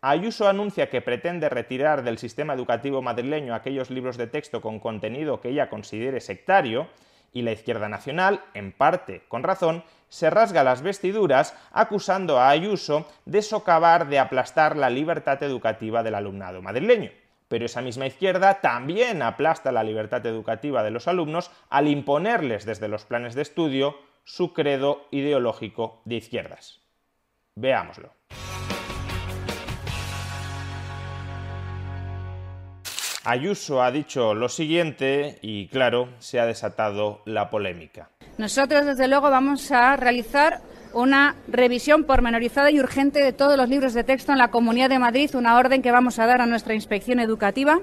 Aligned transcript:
Ayuso 0.00 0.48
anuncia 0.48 0.90
que 0.90 1.00
pretende 1.00 1.48
retirar 1.48 2.04
del 2.04 2.18
sistema 2.18 2.54
educativo 2.54 3.02
madrileño 3.02 3.54
aquellos 3.54 3.90
libros 3.90 4.16
de 4.16 4.26
texto 4.26 4.60
con 4.60 4.78
contenido 4.78 5.40
que 5.40 5.48
ella 5.48 5.68
considere 5.68 6.20
sectario, 6.20 6.88
y 7.36 7.42
la 7.42 7.52
izquierda 7.52 7.90
nacional, 7.90 8.40
en 8.54 8.72
parte 8.72 9.24
con 9.28 9.42
razón, 9.42 9.84
se 10.08 10.30
rasga 10.30 10.64
las 10.64 10.80
vestiduras 10.80 11.54
acusando 11.70 12.38
a 12.38 12.48
Ayuso 12.48 13.06
de 13.26 13.42
socavar, 13.42 14.08
de 14.08 14.18
aplastar 14.18 14.74
la 14.74 14.88
libertad 14.88 15.42
educativa 15.42 16.02
del 16.02 16.14
alumnado 16.14 16.62
madrileño. 16.62 17.10
Pero 17.48 17.66
esa 17.66 17.82
misma 17.82 18.06
izquierda 18.06 18.60
también 18.62 19.20
aplasta 19.20 19.70
la 19.70 19.84
libertad 19.84 20.24
educativa 20.24 20.82
de 20.82 20.90
los 20.90 21.08
alumnos 21.08 21.50
al 21.68 21.88
imponerles 21.88 22.64
desde 22.64 22.88
los 22.88 23.04
planes 23.04 23.34
de 23.34 23.42
estudio 23.42 23.96
su 24.24 24.54
credo 24.54 25.06
ideológico 25.10 26.00
de 26.06 26.16
izquierdas. 26.16 26.80
Veámoslo. 27.54 28.12
Ayuso 33.28 33.82
ha 33.82 33.90
dicho 33.90 34.34
lo 34.34 34.48
siguiente 34.48 35.40
y, 35.42 35.66
claro, 35.66 36.10
se 36.20 36.38
ha 36.38 36.46
desatado 36.46 37.22
la 37.24 37.50
polémica. 37.50 38.08
Nosotros, 38.38 38.86
desde 38.86 39.08
luego, 39.08 39.30
vamos 39.30 39.72
a 39.72 39.96
realizar 39.96 40.60
una 40.92 41.34
revisión 41.48 42.04
pormenorizada 42.04 42.70
y 42.70 42.78
urgente 42.78 43.18
de 43.18 43.32
todos 43.32 43.56
los 43.56 43.68
libros 43.68 43.94
de 43.94 44.04
texto 44.04 44.30
en 44.30 44.38
la 44.38 44.52
Comunidad 44.52 44.90
de 44.90 45.00
Madrid, 45.00 45.34
una 45.34 45.56
orden 45.56 45.82
que 45.82 45.90
vamos 45.90 46.20
a 46.20 46.26
dar 46.26 46.40
a 46.40 46.46
nuestra 46.46 46.74
inspección 46.74 47.18
educativa 47.18 47.80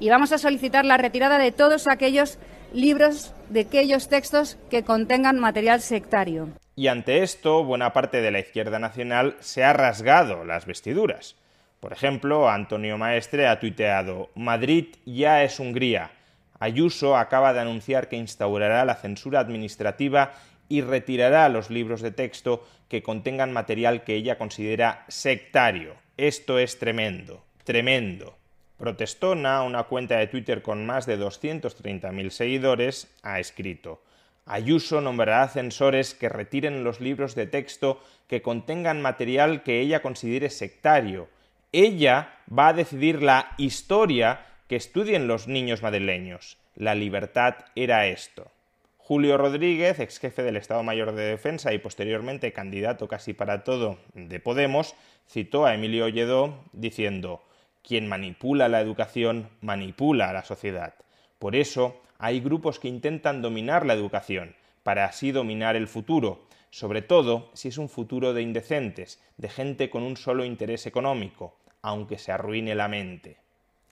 y 0.00 0.08
vamos 0.08 0.32
a 0.32 0.38
solicitar 0.38 0.84
la 0.84 0.96
retirada 0.96 1.38
de 1.38 1.52
todos 1.52 1.86
aquellos 1.86 2.40
libros, 2.72 3.32
de 3.50 3.60
aquellos 3.60 4.08
textos 4.08 4.58
que 4.68 4.82
contengan 4.82 5.38
material 5.38 5.80
sectario. 5.80 6.48
Y 6.74 6.88
ante 6.88 7.22
esto, 7.22 7.62
buena 7.62 7.92
parte 7.92 8.20
de 8.20 8.32
la 8.32 8.40
izquierda 8.40 8.80
nacional 8.80 9.36
se 9.38 9.62
ha 9.62 9.72
rasgado 9.72 10.44
las 10.44 10.66
vestiduras. 10.66 11.36
Por 11.84 11.92
ejemplo, 11.92 12.48
Antonio 12.48 12.96
Maestre 12.96 13.46
ha 13.46 13.60
tuiteado 13.60 14.30
Madrid 14.34 14.96
ya 15.04 15.44
es 15.44 15.60
Hungría. 15.60 16.12
Ayuso 16.58 17.14
acaba 17.14 17.52
de 17.52 17.60
anunciar 17.60 18.08
que 18.08 18.16
instaurará 18.16 18.86
la 18.86 18.94
censura 18.94 19.40
administrativa 19.40 20.32
y 20.66 20.80
retirará 20.80 21.46
los 21.50 21.68
libros 21.68 22.00
de 22.00 22.10
texto 22.10 22.66
que 22.88 23.02
contengan 23.02 23.52
material 23.52 24.02
que 24.02 24.14
ella 24.14 24.38
considera 24.38 25.04
sectario. 25.08 25.92
Esto 26.16 26.58
es 26.58 26.78
tremendo, 26.78 27.44
tremendo. 27.64 28.38
Protestona, 28.78 29.62
una 29.62 29.82
cuenta 29.82 30.16
de 30.16 30.28
Twitter 30.28 30.62
con 30.62 30.86
más 30.86 31.04
de 31.04 31.20
230.000 31.20 32.30
seguidores, 32.30 33.14
ha 33.22 33.40
escrito 33.40 34.02
Ayuso 34.46 35.02
nombrará 35.02 35.46
censores 35.48 36.14
que 36.14 36.30
retiren 36.30 36.82
los 36.82 37.02
libros 37.02 37.34
de 37.34 37.46
texto 37.46 38.02
que 38.26 38.40
contengan 38.40 39.02
material 39.02 39.62
que 39.62 39.80
ella 39.80 40.00
considere 40.00 40.48
sectario 40.48 41.28
ella 41.74 42.38
va 42.46 42.68
a 42.68 42.72
decidir 42.72 43.20
la 43.20 43.52
historia 43.58 44.46
que 44.68 44.76
estudien 44.76 45.26
los 45.26 45.48
niños 45.48 45.82
madrileños. 45.82 46.56
La 46.76 46.94
libertad 46.94 47.56
era 47.74 48.06
esto. 48.06 48.50
Julio 48.96 49.36
Rodríguez, 49.36 49.98
ex 49.98 50.20
jefe 50.20 50.44
del 50.44 50.56
Estado 50.56 50.84
Mayor 50.84 51.12
de 51.12 51.24
Defensa 51.24 51.72
y 51.72 51.78
posteriormente 51.78 52.52
candidato 52.52 53.08
casi 53.08 53.34
para 53.34 53.64
todo 53.64 53.98
de 54.14 54.38
Podemos, 54.38 54.94
citó 55.28 55.66
a 55.66 55.74
Emilio 55.74 56.04
Olledo 56.04 56.54
diciendo 56.72 57.42
quien 57.82 58.08
manipula 58.08 58.68
la 58.68 58.80
educación 58.80 59.48
manipula 59.60 60.30
a 60.30 60.32
la 60.32 60.44
sociedad. 60.44 60.94
Por 61.40 61.56
eso 61.56 62.00
hay 62.18 62.40
grupos 62.40 62.78
que 62.78 62.88
intentan 62.88 63.42
dominar 63.42 63.84
la 63.84 63.94
educación, 63.94 64.54
para 64.84 65.06
así 65.06 65.32
dominar 65.32 65.74
el 65.74 65.88
futuro, 65.88 66.46
sobre 66.70 67.02
todo 67.02 67.50
si 67.52 67.68
es 67.68 67.78
un 67.78 67.88
futuro 67.88 68.32
de 68.32 68.42
indecentes, 68.42 69.20
de 69.38 69.48
gente 69.48 69.90
con 69.90 70.04
un 70.04 70.16
solo 70.16 70.44
interés 70.44 70.86
económico, 70.86 71.56
aunque 71.84 72.16
se 72.16 72.32
arruine 72.32 72.74
la 72.74 72.88
mente. 72.88 73.36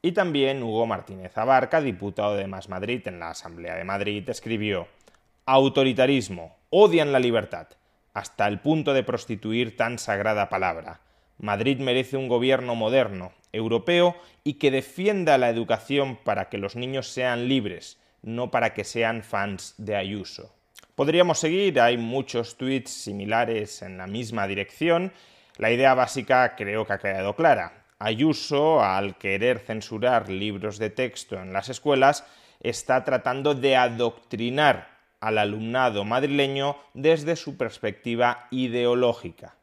Y 0.00 0.12
también 0.12 0.62
Hugo 0.62 0.86
Martínez 0.86 1.36
Abarca, 1.36 1.82
diputado 1.82 2.34
de 2.34 2.46
Más 2.46 2.70
Madrid 2.70 3.06
en 3.06 3.20
la 3.20 3.28
Asamblea 3.28 3.76
de 3.76 3.84
Madrid, 3.84 4.26
escribió 4.30 4.88
Autoritarismo, 5.44 6.56
odian 6.70 7.12
la 7.12 7.20
libertad, 7.20 7.68
hasta 8.14 8.48
el 8.48 8.60
punto 8.60 8.94
de 8.94 9.02
prostituir 9.02 9.76
tan 9.76 9.98
sagrada 9.98 10.48
palabra. 10.48 11.00
Madrid 11.36 11.80
merece 11.80 12.16
un 12.16 12.28
gobierno 12.28 12.74
moderno, 12.74 13.32
europeo 13.52 14.16
y 14.42 14.54
que 14.54 14.70
defienda 14.70 15.36
la 15.36 15.50
educación 15.50 16.16
para 16.16 16.48
que 16.48 16.56
los 16.56 16.76
niños 16.76 17.08
sean 17.08 17.46
libres, 17.46 18.00
no 18.22 18.50
para 18.50 18.72
que 18.72 18.84
sean 18.84 19.22
fans 19.22 19.74
de 19.76 19.96
Ayuso. 19.96 20.54
Podríamos 20.94 21.38
seguir, 21.38 21.78
hay 21.78 21.98
muchos 21.98 22.56
tweets 22.56 22.90
similares 22.90 23.82
en 23.82 23.98
la 23.98 24.06
misma 24.06 24.46
dirección. 24.46 25.12
La 25.58 25.70
idea 25.70 25.92
básica 25.92 26.56
creo 26.56 26.86
que 26.86 26.94
ha 26.94 26.98
quedado 26.98 27.36
clara. 27.36 27.81
Ayuso, 28.04 28.82
al 28.82 29.16
querer 29.16 29.60
censurar 29.60 30.28
libros 30.28 30.76
de 30.78 30.90
texto 30.90 31.36
en 31.36 31.52
las 31.52 31.68
escuelas, 31.68 32.26
está 32.58 33.04
tratando 33.04 33.54
de 33.54 33.76
adoctrinar 33.76 34.98
al 35.20 35.38
alumnado 35.38 36.04
madrileño 36.04 36.76
desde 36.94 37.36
su 37.36 37.56
perspectiva 37.56 38.48
ideológica. 38.50 39.54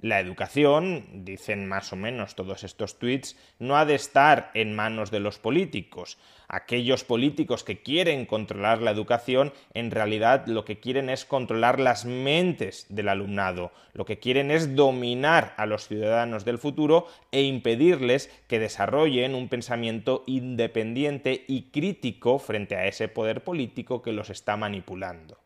La 0.00 0.20
educación, 0.20 1.24
dicen 1.24 1.66
más 1.66 1.92
o 1.92 1.96
menos 1.96 2.36
todos 2.36 2.62
estos 2.62 3.00
tweets, 3.00 3.36
no 3.58 3.76
ha 3.76 3.84
de 3.84 3.96
estar 3.96 4.52
en 4.54 4.76
manos 4.76 5.10
de 5.10 5.18
los 5.18 5.40
políticos. 5.40 6.18
Aquellos 6.46 7.02
políticos 7.02 7.64
que 7.64 7.82
quieren 7.82 8.24
controlar 8.24 8.80
la 8.80 8.92
educación, 8.92 9.52
en 9.74 9.90
realidad 9.90 10.46
lo 10.46 10.64
que 10.64 10.78
quieren 10.78 11.10
es 11.10 11.24
controlar 11.24 11.80
las 11.80 12.04
mentes 12.04 12.86
del 12.88 13.08
alumnado, 13.08 13.72
lo 13.92 14.04
que 14.04 14.20
quieren 14.20 14.52
es 14.52 14.76
dominar 14.76 15.52
a 15.56 15.66
los 15.66 15.88
ciudadanos 15.88 16.44
del 16.44 16.58
futuro 16.58 17.08
e 17.32 17.42
impedirles 17.42 18.30
que 18.46 18.60
desarrollen 18.60 19.34
un 19.34 19.48
pensamiento 19.48 20.22
independiente 20.28 21.44
y 21.48 21.70
crítico 21.72 22.38
frente 22.38 22.76
a 22.76 22.86
ese 22.86 23.08
poder 23.08 23.42
político 23.42 24.00
que 24.00 24.12
los 24.12 24.30
está 24.30 24.56
manipulando. 24.56 25.38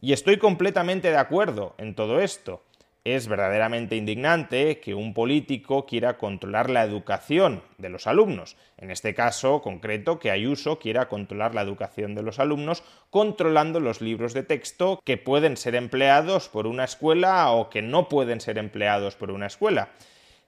Y 0.00 0.12
estoy 0.12 0.36
completamente 0.36 1.10
de 1.10 1.16
acuerdo 1.16 1.74
en 1.78 1.96
todo 1.96 2.20
esto 2.20 2.62
es 3.14 3.28
verdaderamente 3.28 3.94
indignante 3.94 4.80
que 4.80 4.92
un 4.92 5.14
político 5.14 5.86
quiera 5.86 6.18
controlar 6.18 6.70
la 6.70 6.82
educación 6.82 7.62
de 7.78 7.88
los 7.88 8.08
alumnos. 8.08 8.56
En 8.78 8.90
este 8.90 9.14
caso 9.14 9.62
concreto, 9.62 10.18
que 10.18 10.32
Ayuso 10.32 10.80
quiera 10.80 11.08
controlar 11.08 11.54
la 11.54 11.62
educación 11.62 12.16
de 12.16 12.24
los 12.24 12.40
alumnos 12.40 12.82
controlando 13.10 13.78
los 13.78 14.00
libros 14.00 14.34
de 14.34 14.42
texto 14.42 15.00
que 15.04 15.18
pueden 15.18 15.56
ser 15.56 15.76
empleados 15.76 16.48
por 16.48 16.66
una 16.66 16.82
escuela 16.82 17.52
o 17.52 17.70
que 17.70 17.80
no 17.80 18.08
pueden 18.08 18.40
ser 18.40 18.58
empleados 18.58 19.14
por 19.14 19.30
una 19.30 19.46
escuela. 19.46 19.90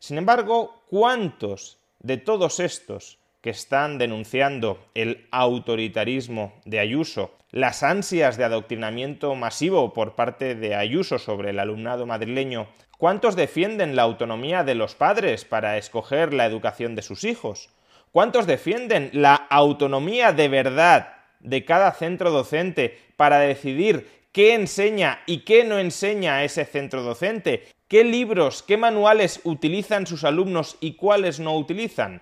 Sin 0.00 0.18
embargo, 0.18 0.82
¿cuántos 0.90 1.78
de 2.00 2.16
todos 2.16 2.58
estos 2.58 3.20
que 3.40 3.50
están 3.50 3.98
denunciando 3.98 4.78
el 4.94 5.28
autoritarismo 5.30 6.54
de 6.64 6.80
Ayuso 6.80 7.38
las 7.50 7.82
ansias 7.82 8.36
de 8.36 8.44
adoctrinamiento 8.44 9.34
masivo 9.34 9.94
por 9.94 10.14
parte 10.14 10.54
de 10.54 10.74
Ayuso 10.74 11.18
sobre 11.18 11.50
el 11.50 11.58
alumnado 11.58 12.04
madrileño, 12.04 12.68
¿cuántos 12.98 13.36
defienden 13.36 13.96
la 13.96 14.02
autonomía 14.02 14.64
de 14.64 14.74
los 14.74 14.94
padres 14.94 15.46
para 15.46 15.78
escoger 15.78 16.34
la 16.34 16.44
educación 16.44 16.94
de 16.94 17.00
sus 17.00 17.24
hijos? 17.24 17.70
¿Cuántos 18.12 18.46
defienden 18.46 19.08
la 19.14 19.34
autonomía 19.34 20.32
de 20.32 20.48
verdad 20.48 21.14
de 21.40 21.64
cada 21.64 21.92
centro 21.92 22.30
docente 22.30 22.98
para 23.16 23.38
decidir 23.38 24.10
qué 24.32 24.52
enseña 24.52 25.20
y 25.24 25.38
qué 25.38 25.64
no 25.64 25.78
enseña 25.78 26.44
ese 26.44 26.66
centro 26.66 27.02
docente? 27.02 27.66
¿Qué 27.88 28.04
libros, 28.04 28.62
qué 28.62 28.76
manuales 28.76 29.40
utilizan 29.44 30.06
sus 30.06 30.24
alumnos 30.24 30.76
y 30.80 30.96
cuáles 30.96 31.40
no 31.40 31.56
utilizan? 31.56 32.20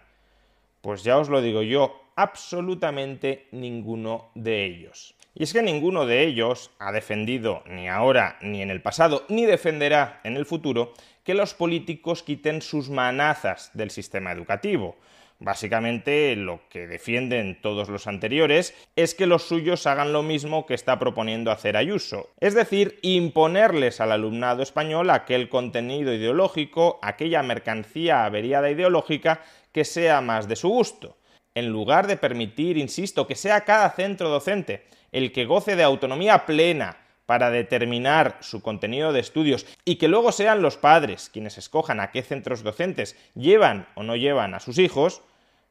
Pues 0.86 1.02
ya 1.02 1.18
os 1.18 1.28
lo 1.28 1.42
digo 1.42 1.62
yo, 1.62 2.00
absolutamente 2.14 3.48
ninguno 3.50 4.30
de 4.36 4.64
ellos. 4.64 5.16
Y 5.34 5.42
es 5.42 5.52
que 5.52 5.60
ninguno 5.60 6.06
de 6.06 6.22
ellos 6.22 6.70
ha 6.78 6.92
defendido, 6.92 7.64
ni 7.66 7.88
ahora 7.88 8.38
ni 8.40 8.62
en 8.62 8.70
el 8.70 8.82
pasado, 8.82 9.24
ni 9.28 9.46
defenderá 9.46 10.20
en 10.22 10.36
el 10.36 10.46
futuro, 10.46 10.92
que 11.24 11.34
los 11.34 11.54
políticos 11.54 12.22
quiten 12.22 12.62
sus 12.62 12.88
manazas 12.88 13.72
del 13.74 13.90
sistema 13.90 14.30
educativo. 14.30 14.94
Básicamente 15.38 16.34
lo 16.34 16.60
que 16.70 16.86
defienden 16.86 17.60
todos 17.60 17.90
los 17.90 18.06
anteriores 18.06 18.72
es 18.94 19.14
que 19.14 19.26
los 19.26 19.42
suyos 19.42 19.86
hagan 19.86 20.12
lo 20.12 20.22
mismo 20.22 20.64
que 20.64 20.72
está 20.72 20.98
proponiendo 20.98 21.50
hacer 21.50 21.76
Ayuso, 21.76 22.30
es 22.40 22.54
decir, 22.54 22.98
imponerles 23.02 24.00
al 24.00 24.12
alumnado 24.12 24.62
español 24.62 25.10
aquel 25.10 25.50
contenido 25.50 26.14
ideológico, 26.14 26.98
aquella 27.02 27.42
mercancía 27.42 28.24
averiada 28.24 28.70
ideológica 28.70 29.42
que 29.76 29.84
sea 29.84 30.22
más 30.22 30.48
de 30.48 30.56
su 30.56 30.70
gusto, 30.70 31.18
en 31.54 31.68
lugar 31.68 32.06
de 32.06 32.16
permitir, 32.16 32.78
insisto, 32.78 33.26
que 33.26 33.34
sea 33.34 33.66
cada 33.66 33.90
centro 33.90 34.30
docente 34.30 34.86
el 35.12 35.32
que 35.32 35.44
goce 35.44 35.76
de 35.76 35.82
autonomía 35.82 36.46
plena, 36.46 36.96
para 37.26 37.50
determinar 37.50 38.38
su 38.40 38.62
contenido 38.62 39.12
de 39.12 39.20
estudios 39.20 39.66
y 39.84 39.96
que 39.96 40.08
luego 40.08 40.32
sean 40.32 40.62
los 40.62 40.78
padres 40.78 41.28
quienes 41.30 41.58
escojan 41.58 42.00
a 42.00 42.10
qué 42.10 42.22
centros 42.22 42.62
docentes 42.62 43.16
llevan 43.34 43.86
o 43.96 44.02
no 44.02 44.16
llevan 44.16 44.54
a 44.54 44.60
sus 44.60 44.78
hijos, 44.78 45.20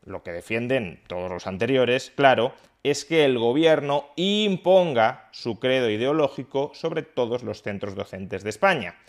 lo 0.06 0.22
que 0.22 0.34
defienden 0.34 1.02
todos 1.08 1.32
los 1.32 1.48
anteriores, 1.48 2.12
claro, 2.16 2.54
es 2.84 3.06
que 3.06 3.26
el 3.26 3.40
gobierno 3.40 4.06
imponga 4.18 5.30
su 5.32 5.60
credo 5.60 5.90
ideológico 5.90 6.70
sobre 6.76 7.02
todos 7.02 7.42
los 7.42 7.64
centros 7.64 7.96
docentes 7.96 8.44
de 8.44 8.52
España. 8.52 9.00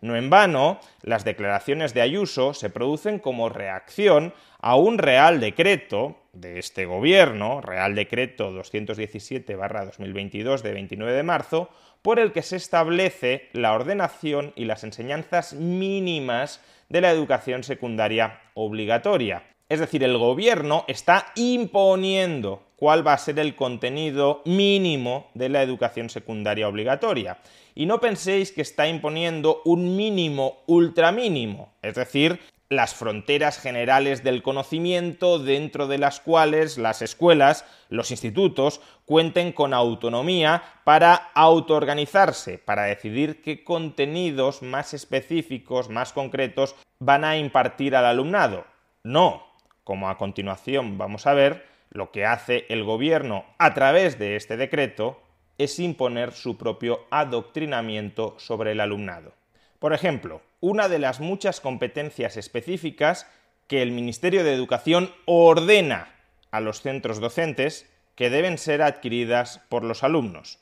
No 0.00 0.16
en 0.16 0.30
vano, 0.30 0.80
las 1.02 1.24
declaraciones 1.24 1.94
de 1.94 2.02
Ayuso 2.02 2.54
se 2.54 2.70
producen 2.70 3.18
como 3.18 3.48
reacción 3.48 4.32
a 4.60 4.76
un 4.76 4.98
Real 4.98 5.40
Decreto 5.40 6.18
de 6.32 6.58
este 6.58 6.86
Gobierno, 6.86 7.60
Real 7.60 7.94
Decreto 7.94 8.50
217-2022 8.52 10.60
de 10.60 10.72
29 10.72 11.12
de 11.12 11.22
marzo, 11.22 11.70
por 12.02 12.18
el 12.18 12.32
que 12.32 12.42
se 12.42 12.56
establece 12.56 13.48
la 13.52 13.72
ordenación 13.72 14.52
y 14.54 14.66
las 14.66 14.84
enseñanzas 14.84 15.54
mínimas 15.54 16.60
de 16.88 17.00
la 17.00 17.10
educación 17.10 17.64
secundaria 17.64 18.40
obligatoria. 18.54 19.44
Es 19.68 19.80
decir, 19.80 20.04
el 20.04 20.16
gobierno 20.18 20.84
está 20.86 21.32
imponiendo 21.34 22.65
cuál 22.76 23.06
va 23.06 23.14
a 23.14 23.18
ser 23.18 23.38
el 23.38 23.56
contenido 23.56 24.42
mínimo 24.44 25.30
de 25.34 25.48
la 25.48 25.62
educación 25.62 26.10
secundaria 26.10 26.68
obligatoria. 26.68 27.38
Y 27.74 27.86
no 27.86 28.00
penséis 28.00 28.52
que 28.52 28.62
está 28.62 28.86
imponiendo 28.88 29.62
un 29.64 29.96
mínimo 29.96 30.58
ultramínimo, 30.66 31.72
es 31.82 31.94
decir, 31.94 32.40
las 32.68 32.94
fronteras 32.94 33.58
generales 33.58 34.24
del 34.24 34.42
conocimiento 34.42 35.38
dentro 35.38 35.86
de 35.86 35.98
las 35.98 36.20
cuales 36.20 36.78
las 36.78 37.00
escuelas, 37.00 37.64
los 37.88 38.10
institutos, 38.10 38.80
cuenten 39.04 39.52
con 39.52 39.72
autonomía 39.72 40.62
para 40.84 41.14
autoorganizarse, 41.14 42.58
para 42.58 42.84
decidir 42.84 43.40
qué 43.40 43.62
contenidos 43.62 44.62
más 44.62 44.94
específicos, 44.94 45.88
más 45.88 46.12
concretos 46.12 46.74
van 46.98 47.24
a 47.24 47.36
impartir 47.36 47.94
al 47.94 48.06
alumnado. 48.06 48.64
No, 49.04 49.46
como 49.84 50.08
a 50.08 50.18
continuación 50.18 50.98
vamos 50.98 51.28
a 51.28 51.34
ver, 51.34 51.75
lo 51.96 52.12
que 52.12 52.24
hace 52.24 52.66
el 52.68 52.84
gobierno 52.84 53.44
a 53.58 53.74
través 53.74 54.18
de 54.18 54.36
este 54.36 54.56
decreto 54.56 55.20
es 55.58 55.78
imponer 55.78 56.32
su 56.32 56.56
propio 56.58 57.06
adoctrinamiento 57.10 58.34
sobre 58.38 58.72
el 58.72 58.80
alumnado. 58.80 59.32
Por 59.78 59.92
ejemplo, 59.92 60.42
una 60.60 60.88
de 60.88 60.98
las 60.98 61.20
muchas 61.20 61.60
competencias 61.60 62.36
específicas 62.36 63.26
que 63.66 63.82
el 63.82 63.90
Ministerio 63.90 64.44
de 64.44 64.54
Educación 64.54 65.10
ordena 65.24 66.14
a 66.50 66.60
los 66.60 66.82
centros 66.82 67.20
docentes 67.20 67.90
que 68.14 68.30
deben 68.30 68.58
ser 68.58 68.82
adquiridas 68.82 69.60
por 69.68 69.84
los 69.84 70.02
alumnos. 70.02 70.58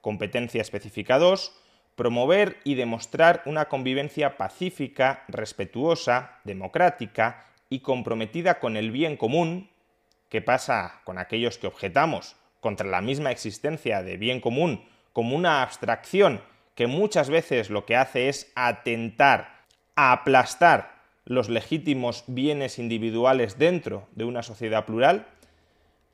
Competencia 0.00 0.60
específica 0.60 1.18
2, 1.18 1.52
promover 1.94 2.58
y 2.64 2.74
demostrar 2.74 3.42
una 3.46 3.66
convivencia 3.66 4.36
pacífica, 4.36 5.24
respetuosa, 5.28 6.38
democrática 6.44 7.46
y 7.70 7.80
comprometida 7.80 8.58
con 8.58 8.76
el 8.76 8.90
bien 8.90 9.16
común. 9.16 9.70
¿Qué 10.28 10.42
pasa 10.42 11.00
con 11.04 11.18
aquellos 11.18 11.58
que 11.58 11.66
objetamos 11.66 12.36
contra 12.60 12.86
la 12.86 13.00
misma 13.00 13.30
existencia 13.30 14.02
de 14.02 14.16
bien 14.16 14.40
común 14.40 14.84
como 15.12 15.36
una 15.36 15.62
abstracción 15.62 16.40
que 16.74 16.86
muchas 16.86 17.30
veces 17.30 17.70
lo 17.70 17.86
que 17.86 17.96
hace 17.96 18.28
es 18.28 18.52
atentar, 18.54 19.64
a 19.94 20.12
aplastar 20.12 20.96
los 21.24 21.48
legítimos 21.48 22.24
bienes 22.26 22.78
individuales 22.78 23.58
dentro 23.58 24.08
de 24.12 24.24
una 24.24 24.42
sociedad 24.42 24.84
plural, 24.84 25.26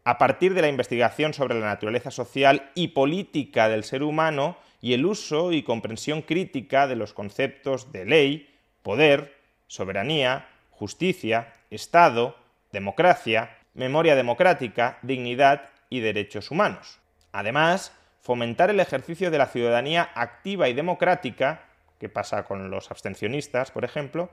a 0.04 0.18
partir 0.18 0.54
de 0.54 0.62
la 0.62 0.68
investigación 0.68 1.34
sobre 1.34 1.58
la 1.58 1.66
naturaleza 1.66 2.10
social 2.10 2.70
y 2.74 2.88
política 2.88 3.68
del 3.68 3.84
ser 3.84 4.02
humano 4.02 4.56
y 4.80 4.94
el 4.94 5.06
uso 5.06 5.52
y 5.52 5.62
comprensión 5.62 6.22
crítica 6.22 6.86
de 6.86 6.96
los 6.96 7.12
conceptos 7.12 7.92
de 7.92 8.04
ley, 8.04 8.54
poder, 8.82 9.36
soberanía, 9.68 10.48
justicia, 10.70 11.52
Estado, 11.70 12.36
democracia, 12.72 13.56
memoria 13.74 14.14
democrática, 14.14 14.98
dignidad 15.02 15.70
y 15.88 16.00
derechos 16.00 16.50
humanos. 16.50 17.00
Además, 17.32 17.92
fomentar 18.20 18.70
el 18.70 18.80
ejercicio 18.80 19.30
de 19.30 19.38
la 19.38 19.46
ciudadanía 19.46 20.10
activa 20.14 20.68
y 20.68 20.74
democrática, 20.74 21.64
que 21.98 22.08
pasa 22.08 22.44
con 22.44 22.70
los 22.70 22.90
abstencionistas, 22.90 23.70
por 23.70 23.84
ejemplo, 23.84 24.30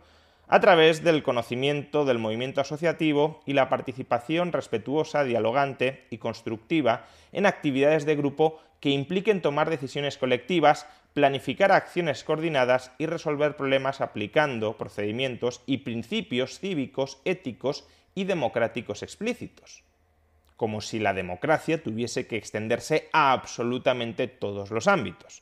a 0.48 0.60
través 0.60 1.04
del 1.04 1.22
conocimiento 1.22 2.06
del 2.06 2.18
movimiento 2.18 2.60
asociativo 2.60 3.42
y 3.46 3.54
la 3.54 3.70
participación 3.70 4.52
respetuosa, 4.52 5.24
dialogante 5.24 6.08
y 6.10 6.18
constructiva 6.18 7.06
en 7.32 7.46
actividades 7.46 8.06
de 8.06 8.16
grupo 8.16 8.60
que 8.80 8.90
impliquen 8.90 9.42
tomar 9.42 9.70
decisiones 9.70 10.18
colectivas, 10.18 10.88
planificar 11.14 11.72
acciones 11.72 12.24
coordinadas 12.24 12.92
y 12.98 13.06
resolver 13.06 13.58
problemas 13.58 14.02
aplicando 14.02 14.78
procedimientos 14.78 15.62
y 15.68 15.80
principios 15.80 16.60
cívicos, 16.60 17.22
éticos 17.26 17.88
y 18.20 18.26
democráticos 18.26 19.02
explícitos 19.04 19.84
como 20.60 20.82
si 20.82 21.00
la 21.00 21.14
democracia 21.14 21.82
tuviese 21.82 22.28
que 22.28 22.36
extenderse 22.36 23.08
a 23.14 23.32
absolutamente 23.32 24.28
todos 24.28 24.72
los 24.72 24.90
ámbitos. 24.90 25.42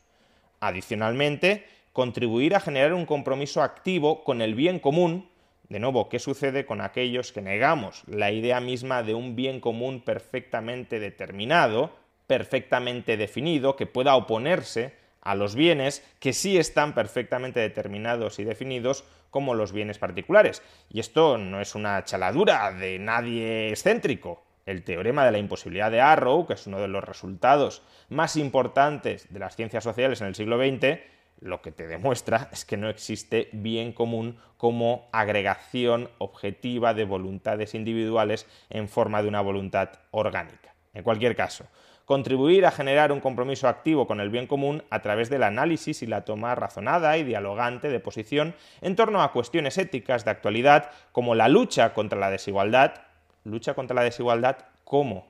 Adicionalmente, 0.60 1.66
contribuir 1.92 2.54
a 2.54 2.60
generar 2.60 2.94
un 2.94 3.08
compromiso 3.08 3.64
activo 3.64 4.24
con 4.24 4.44
el 4.44 4.54
bien 4.54 4.78
común, 4.78 5.28
de 5.70 5.80
nuevo, 5.80 6.08
¿qué 6.08 6.20
sucede 6.20 6.68
con 6.68 6.82
aquellos 6.82 7.32
que 7.32 7.42
negamos 7.42 8.04
la 8.06 8.32
idea 8.32 8.60
misma 8.60 9.02
de 9.02 9.16
un 9.16 9.36
bien 9.36 9.60
común 9.60 10.02
perfectamente 10.02 11.00
determinado, 11.00 11.96
perfectamente 12.28 13.18
definido, 13.18 13.76
que 13.76 13.88
pueda 13.88 14.16
oponerse 14.16 14.94
a 15.30 15.36
los 15.36 15.56
bienes 15.56 16.04
que 16.20 16.34
sí 16.34 16.58
están 16.58 16.94
perfectamente 16.94 17.60
determinados 17.60 18.40
y 18.40 18.44
definidos 18.44 19.04
como 19.30 19.54
los 19.54 19.72
bienes 19.72 19.98
particulares? 19.98 20.62
Y 20.90 21.00
esto 21.00 21.38
no 21.38 21.62
es 21.62 21.76
una 21.76 22.04
chaladura 22.06 22.72
de 22.72 22.98
nadie 23.00 23.70
excéntrico 23.70 24.44
el 24.66 24.84
teorema 24.84 25.26
de 25.26 25.32
la 25.32 25.38
imposibilidad 25.38 25.90
de 25.90 26.02
Arrow, 26.02 26.46
que 26.46 26.54
es 26.54 26.68
uno 26.68 26.80
de 26.80 26.90
los 26.90 27.04
resultados 27.04 27.82
más 28.10 28.36
importantes 28.36 29.32
de 29.32 29.40
las 29.40 29.56
ciencias 29.56 29.84
sociales 29.84 30.22
en 30.22 30.28
el 30.28 30.36
siglo 30.36 30.58
XX, 30.58 31.00
lo 31.40 31.62
que 31.62 31.72
te 31.72 31.88
demuestra 31.88 32.50
es 32.52 32.66
que 32.66 32.78
no 32.78 32.90
existe 32.90 33.50
bien 33.54 33.94
común 33.94 34.40
como 34.58 35.08
agregación 35.12 36.10
objetiva 36.18 36.94
de 36.94 37.06
voluntades 37.06 37.76
individuales 37.76 38.46
en 38.70 38.90
forma 38.90 39.22
de 39.22 39.28
una 39.28 39.42
voluntad 39.42 39.90
orgánica. 40.12 40.77
En 40.98 41.04
cualquier 41.04 41.36
caso, 41.36 41.66
contribuir 42.06 42.66
a 42.66 42.72
generar 42.72 43.12
un 43.12 43.20
compromiso 43.20 43.68
activo 43.68 44.08
con 44.08 44.20
el 44.20 44.32
bien 44.32 44.48
común 44.48 44.82
a 44.90 45.04
través 45.04 45.30
del 45.30 45.44
análisis 45.44 46.02
y 46.02 46.08
la 46.08 46.26
toma 46.26 46.56
razonada 46.56 47.20
y 47.20 47.24
dialogante 47.24 47.90
de 47.90 48.00
posición 48.00 48.56
en 48.82 48.96
torno 48.96 49.22
a 49.22 49.32
cuestiones 49.32 49.78
éticas 49.78 50.26
de 50.26 50.32
actualidad 50.32 50.90
como 51.12 51.36
la 51.36 51.50
lucha 51.50 51.94
contra 51.94 52.18
la 52.18 52.32
desigualdad, 52.32 52.96
lucha 53.44 53.76
contra 53.76 53.94
la 53.94 54.02
desigualdad, 54.02 54.58
¿cómo? 54.84 55.28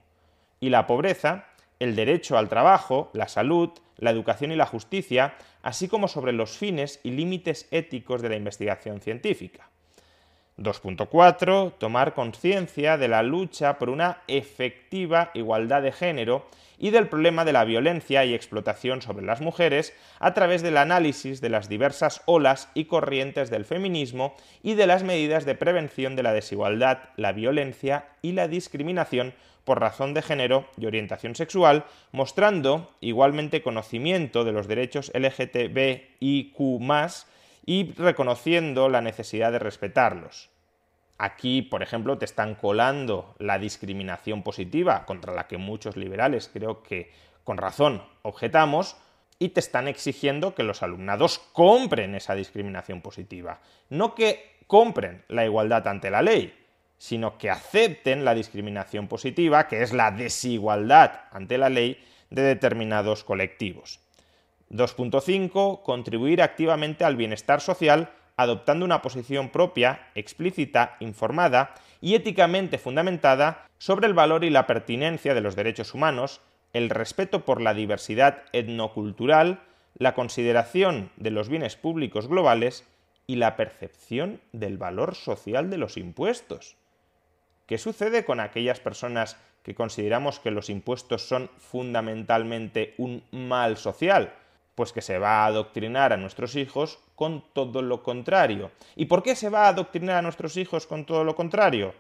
Y 0.62 0.70
la 0.70 0.88
pobreza, 0.88 1.48
el 1.82 1.98
derecho 1.98 2.38
al 2.38 2.48
trabajo, 2.48 3.10
la 3.12 3.28
salud, 3.28 3.72
la 3.98 4.12
educación 4.12 4.54
y 4.54 4.56
la 4.56 4.68
justicia, 4.68 5.34
así 5.64 5.90
como 5.90 6.08
sobre 6.08 6.32
los 6.32 6.58
fines 6.58 7.02
y 7.04 7.12
límites 7.12 7.68
éticos 7.72 8.22
de 8.22 8.30
la 8.30 8.38
investigación 8.38 9.02
científica. 9.02 9.70
2.4. 10.58 11.74
Tomar 11.78 12.14
conciencia 12.14 12.98
de 12.98 13.08
la 13.08 13.24
lucha 13.24 13.78
por 13.78 13.90
una 13.90 14.22
efectiva 14.28 15.32
igualdad 15.34 15.82
de 15.82 15.92
género 15.92 16.46
y 16.80 16.92
del 16.92 17.08
problema 17.08 17.46
de 17.46 17.54
la 17.54 17.64
violencia 17.64 18.24
y 18.26 18.34
explotación 18.34 19.02
sobre 19.02 19.26
las 19.26 19.42
mujeres 19.42 19.94
a 20.20 20.34
través 20.34 20.62
del 20.62 20.78
análisis 20.78 21.42
de 21.42 21.50
las 21.50 21.70
diversas 21.70 22.22
olas 22.26 22.70
y 22.74 22.86
corrientes 22.86 23.50
del 23.50 23.66
feminismo 23.66 24.36
y 24.62 24.76
de 24.76 24.88
las 24.88 25.04
medidas 25.04 25.46
de 25.46 25.56
prevención 25.56 26.16
de 26.16 26.24
la 26.24 26.34
desigualdad, 26.34 27.00
la 27.16 27.32
violencia 27.32 28.06
y 28.22 28.34
la 28.34 28.48
discriminación 28.48 29.34
por 29.64 29.82
razón 29.82 30.14
de 30.14 30.22
género 30.22 30.66
y 30.78 30.86
orientación 30.86 31.36
sexual, 31.36 31.84
mostrando 32.14 32.90
igualmente 33.02 33.62
conocimiento 33.62 34.46
de 34.46 34.54
los 34.54 34.68
derechos 34.68 35.12
LGTBIQ 35.14 36.58
y 37.68 37.94
reconociendo 37.94 38.88
la 38.88 39.02
necesidad 39.02 39.52
de 39.52 39.60
respetarlos. 39.60 40.50
Aquí, 41.18 41.62
por 41.62 41.84
ejemplo, 41.84 42.18
te 42.18 42.26
están 42.26 42.56
colando 42.56 43.36
la 43.40 43.60
discriminación 43.60 44.42
positiva, 44.42 45.06
contra 45.06 45.34
la 45.34 45.48
que 45.48 45.58
muchos 45.58 45.98
liberales 45.98 46.50
creo 46.52 46.82
que 46.82 47.12
con 47.44 47.58
razón 47.58 48.02
objetamos, 48.22 48.96
y 49.38 49.50
te 49.50 49.60
están 49.60 49.88
exigiendo 49.88 50.56
que 50.56 50.64
los 50.64 50.82
alumnados 50.82 51.40
compren 51.52 52.16
esa 52.16 52.36
discriminación 52.36 53.02
positiva, 53.02 53.60
no 53.90 54.16
que 54.16 54.56
compren 54.66 55.26
la 55.28 55.46
igualdad 55.46 55.88
ante 55.88 56.10
la 56.10 56.22
ley. 56.22 56.54
sino 56.98 57.38
que 57.38 57.50
acepten 57.50 58.26
la 58.26 58.34
discriminación 58.34 59.08
positiva, 59.08 59.68
que 59.68 59.84
es 59.84 59.94
la 59.94 60.12
desigualdad 60.12 61.22
ante 61.32 61.58
la 61.58 61.70
ley 61.70 62.04
de 62.30 62.42
determinados 62.42 63.24
colectivos. 63.24 64.00
2.5. 64.72 65.82
Contribuir 65.84 66.42
activamente 66.42 67.06
al 67.06 67.16
bienestar 67.16 67.62
social 67.62 68.10
adoptando 68.38 68.86
una 68.86 69.02
posición 69.02 69.50
propia, 69.50 70.10
explícita, 70.14 70.96
informada 71.00 71.74
y 72.00 72.14
éticamente 72.14 72.78
fundamentada 72.78 73.68
sobre 73.80 74.08
el 74.08 74.14
valor 74.14 74.44
y 74.44 74.52
la 74.52 74.68
pertinencia 74.68 75.34
de 75.34 75.42
los 75.42 75.56
derechos 75.56 75.94
humanos, 75.96 76.40
el 76.72 76.92
respeto 76.92 77.44
por 77.44 77.62
la 77.62 77.74
diversidad 77.74 78.44
etnocultural, 78.54 79.62
la 79.98 80.14
consideración 80.14 81.10
de 81.18 81.32
los 81.32 81.50
bienes 81.50 81.76
públicos 81.76 82.28
globales 82.28 82.86
y 83.26 83.36
la 83.38 83.56
percepción 83.56 84.40
del 84.54 84.78
valor 84.78 85.16
social 85.16 85.72
de 85.72 85.78
los 85.78 85.98
impuestos. 85.98 86.76
¿Qué 87.66 87.80
sucede 87.80 88.24
con 88.24 88.40
aquellas 88.40 88.80
personas 88.80 89.38
que 89.64 89.76
consideramos 89.76 90.40
que 90.40 90.52
los 90.52 90.70
impuestos 90.70 91.28
son 91.28 91.50
fundamentalmente 91.58 92.94
un 92.98 93.24
mal 93.32 93.78
social? 93.78 94.34
Pues 94.78 94.94
que 94.94 95.02
se 95.02 95.18
va 95.18 95.40
a 95.40 95.48
adoctrinar 95.48 96.14
a 96.14 96.18
nuestros 96.18 96.56
hijos 96.56 97.00
con 97.16 97.44
todo 97.52 97.82
lo 97.82 98.04
contrario. 98.04 98.70
¿Y 98.96 99.06
por 99.06 99.24
qué 99.24 99.36
se 99.36 99.50
va 99.50 99.66
a 99.66 99.70
adoctrinar 99.70 100.18
a 100.18 100.22
nuestros 100.22 100.56
hijos 100.56 100.86
con 100.86 101.04
todo 101.04 101.24
lo 101.24 101.36
contrario? 101.36 101.96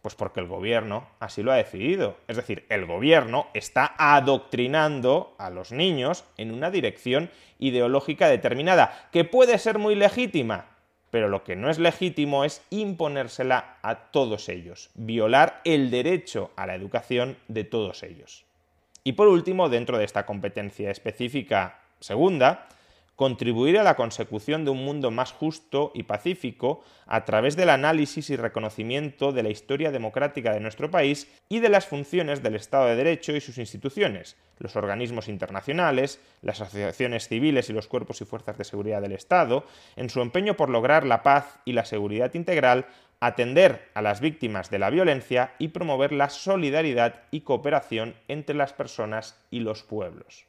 Pues 0.00 0.14
porque 0.14 0.38
el 0.38 0.46
gobierno 0.46 1.08
así 1.18 1.42
lo 1.42 1.50
ha 1.50 1.56
decidido. 1.56 2.18
Es 2.28 2.36
decir, 2.36 2.66
el 2.68 2.86
gobierno 2.86 3.48
está 3.52 3.96
adoctrinando 3.98 5.34
a 5.38 5.50
los 5.50 5.72
niños 5.72 6.22
en 6.36 6.52
una 6.52 6.70
dirección 6.70 7.30
ideológica 7.58 8.28
determinada, 8.28 9.08
que 9.10 9.24
puede 9.24 9.58
ser 9.58 9.80
muy 9.80 9.96
legítima, 9.96 10.66
pero 11.10 11.28
lo 11.28 11.42
que 11.42 11.56
no 11.56 11.68
es 11.68 11.80
legítimo 11.80 12.44
es 12.44 12.62
imponérsela 12.70 13.78
a 13.82 14.12
todos 14.12 14.48
ellos, 14.48 14.90
violar 14.94 15.62
el 15.64 15.90
derecho 15.90 16.52
a 16.54 16.68
la 16.68 16.76
educación 16.76 17.38
de 17.48 17.64
todos 17.64 18.04
ellos. 18.04 18.44
Y 19.02 19.14
por 19.14 19.26
último, 19.26 19.68
dentro 19.68 19.98
de 19.98 20.04
esta 20.04 20.26
competencia 20.26 20.92
específica 20.92 21.79
segunda, 22.00 22.68
contribuir 23.20 23.78
a 23.78 23.82
la 23.82 23.96
consecución 23.96 24.64
de 24.64 24.70
un 24.70 24.82
mundo 24.82 25.10
más 25.10 25.32
justo 25.32 25.92
y 25.94 26.04
pacífico 26.04 26.82
a 27.06 27.26
través 27.26 27.54
del 27.54 27.68
análisis 27.68 28.30
y 28.30 28.36
reconocimiento 28.36 29.32
de 29.32 29.42
la 29.42 29.50
historia 29.50 29.90
democrática 29.90 30.54
de 30.54 30.60
nuestro 30.60 30.90
país 30.90 31.30
y 31.50 31.60
de 31.60 31.68
las 31.68 31.86
funciones 31.86 32.42
del 32.42 32.54
Estado 32.54 32.86
de 32.86 32.96
Derecho 32.96 33.36
y 33.36 33.42
sus 33.42 33.58
instituciones, 33.58 34.38
los 34.58 34.74
organismos 34.74 35.28
internacionales, 35.28 36.18
las 36.40 36.62
asociaciones 36.62 37.28
civiles 37.28 37.68
y 37.68 37.74
los 37.74 37.88
cuerpos 37.88 38.22
y 38.22 38.24
fuerzas 38.24 38.56
de 38.56 38.64
seguridad 38.64 39.02
del 39.02 39.12
Estado, 39.12 39.66
en 39.96 40.08
su 40.08 40.22
empeño 40.22 40.56
por 40.56 40.70
lograr 40.70 41.04
la 41.04 41.22
paz 41.22 41.58
y 41.66 41.74
la 41.74 41.84
seguridad 41.84 42.32
integral, 42.32 42.86
atender 43.20 43.90
a 43.92 44.00
las 44.00 44.22
víctimas 44.22 44.70
de 44.70 44.78
la 44.78 44.88
violencia 44.88 45.52
y 45.58 45.68
promover 45.68 46.12
la 46.12 46.30
solidaridad 46.30 47.24
y 47.30 47.42
cooperación 47.42 48.14
entre 48.28 48.56
las 48.56 48.72
personas 48.72 49.38
y 49.50 49.60
los 49.60 49.82
pueblos. 49.82 50.46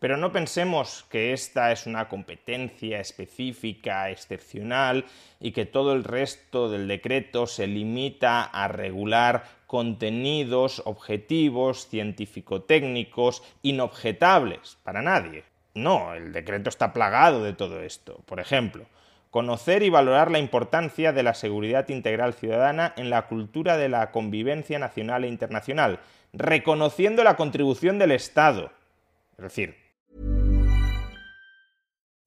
Pero 0.00 0.16
no 0.16 0.32
pensemos 0.32 1.04
que 1.10 1.34
esta 1.34 1.72
es 1.72 1.86
una 1.86 2.08
competencia 2.08 3.00
específica, 3.00 4.10
excepcional, 4.10 5.04
y 5.38 5.52
que 5.52 5.66
todo 5.66 5.92
el 5.92 6.04
resto 6.04 6.70
del 6.70 6.88
decreto 6.88 7.46
se 7.46 7.66
limita 7.66 8.42
a 8.42 8.66
regular 8.66 9.44
contenidos 9.66 10.82
objetivos, 10.86 11.86
científico-técnicos, 11.88 13.42
inobjetables 13.60 14.78
para 14.82 15.02
nadie. 15.02 15.44
No, 15.74 16.14
el 16.14 16.32
decreto 16.32 16.70
está 16.70 16.94
plagado 16.94 17.44
de 17.44 17.52
todo 17.52 17.82
esto. 17.82 18.22
Por 18.24 18.40
ejemplo, 18.40 18.86
conocer 19.30 19.82
y 19.82 19.90
valorar 19.90 20.30
la 20.30 20.38
importancia 20.38 21.12
de 21.12 21.22
la 21.22 21.34
seguridad 21.34 21.88
integral 21.90 22.32
ciudadana 22.32 22.94
en 22.96 23.10
la 23.10 23.26
cultura 23.26 23.76
de 23.76 23.90
la 23.90 24.10
convivencia 24.12 24.78
nacional 24.78 25.24
e 25.24 25.28
internacional, 25.28 26.00
reconociendo 26.32 27.22
la 27.22 27.36
contribución 27.36 27.98
del 27.98 28.12
Estado. 28.12 28.72
Es 29.36 29.44
decir, 29.44 29.79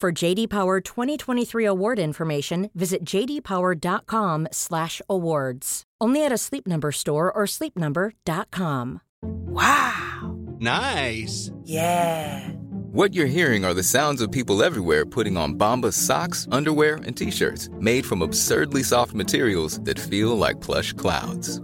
For 0.00 0.12
JD 0.12 0.48
Power 0.48 0.80
2023 0.80 1.64
award 1.64 1.98
information, 1.98 2.70
visit 2.72 3.04
jdpower.com/awards. 3.04 5.82
Only 6.00 6.24
at 6.24 6.30
a 6.30 6.38
Sleep 6.38 6.68
Number 6.68 6.92
store 6.92 7.32
or 7.32 7.46
sleepnumber.com. 7.46 9.00
Wow! 9.22 10.38
Nice. 10.60 11.50
Yeah. 11.64 12.48
What 12.92 13.12
you're 13.12 13.26
hearing 13.26 13.64
are 13.64 13.74
the 13.74 13.82
sounds 13.82 14.22
of 14.22 14.30
people 14.30 14.62
everywhere 14.62 15.04
putting 15.04 15.36
on 15.36 15.58
Bombas 15.58 15.94
socks, 15.94 16.46
underwear, 16.52 17.00
and 17.04 17.16
t-shirts 17.16 17.68
made 17.80 18.06
from 18.06 18.22
absurdly 18.22 18.84
soft 18.84 19.14
materials 19.14 19.80
that 19.80 19.98
feel 19.98 20.38
like 20.38 20.60
plush 20.60 20.92
clouds. 20.92 21.60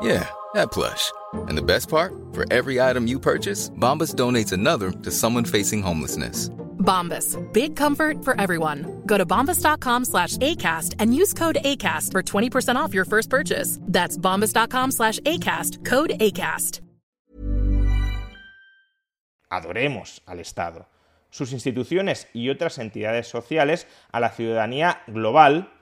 Yeah, 0.00 0.28
that 0.54 0.72
plush. 0.72 1.12
And 1.32 1.56
the 1.56 1.62
best 1.62 1.88
part? 1.88 2.12
For 2.32 2.44
every 2.52 2.80
item 2.80 3.06
you 3.06 3.20
purchase, 3.20 3.70
Bombas 3.70 4.16
donates 4.16 4.50
another 4.50 4.90
to 4.90 5.12
someone 5.12 5.44
facing 5.44 5.80
homelessness. 5.80 6.50
Bombas. 6.78 7.36
Big 7.52 7.76
comfort 7.76 8.24
for 8.24 8.34
everyone. 8.40 9.02
Go 9.04 9.18
to 9.18 9.26
bombas.com 9.26 10.04
slash 10.06 10.38
ACAST 10.38 10.94
and 10.98 11.14
use 11.14 11.34
code 11.34 11.58
ACAST 11.62 12.12
for 12.12 12.22
20% 12.22 12.76
off 12.76 12.94
your 12.94 13.04
first 13.04 13.28
purchase. 13.28 13.78
That's 13.82 14.16
bombas.com 14.16 14.92
slash 14.92 15.20
ACAST. 15.20 15.84
Code 15.84 16.14
ACAST. 16.18 16.80
Adoremos 19.50 20.20
al 20.26 20.40
Estado, 20.40 20.86
sus 21.30 21.52
instituciones 21.52 22.28
y 22.34 22.50
otras 22.50 22.78
entidades 22.78 23.26
sociales 23.26 23.86
a 24.12 24.20
la 24.20 24.30
ciudadanía 24.30 25.00
global. 25.06 25.72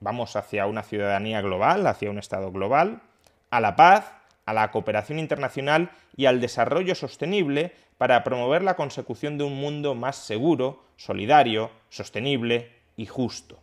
Vamos 0.00 0.36
hacia 0.36 0.66
una 0.66 0.82
ciudadanía 0.82 1.42
global, 1.42 1.86
hacia 1.86 2.10
un 2.10 2.18
Estado 2.18 2.50
global, 2.50 3.02
a 3.50 3.60
la 3.60 3.76
paz, 3.76 4.12
a 4.46 4.52
la 4.52 4.70
cooperación 4.70 5.18
internacional 5.18 5.90
y 6.16 6.26
al 6.26 6.40
desarrollo 6.40 6.94
sostenible 6.94 7.72
para 7.98 8.24
promover 8.24 8.62
la 8.62 8.76
consecución 8.76 9.38
de 9.38 9.44
un 9.44 9.56
mundo 9.56 9.94
más 9.94 10.16
seguro, 10.16 10.82
solidario, 10.96 11.70
sostenible 11.88 12.72
y 12.96 13.06
justo. 13.06 13.58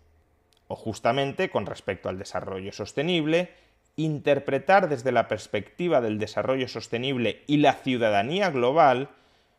O 0.68 0.76
justamente, 0.76 1.50
con 1.50 1.66
respecto 1.66 2.10
al 2.10 2.18
desarrollo 2.18 2.72
sostenible, 2.72 3.52
interpretar 3.96 4.90
desde 4.90 5.12
la 5.12 5.28
perspectiva 5.28 6.02
del 6.02 6.20
desarrollo 6.20 6.68
sostenible 6.68 7.44
y 7.48 7.58
la 7.58 7.74
ciudadanía 7.74 8.52
global 8.52 9.10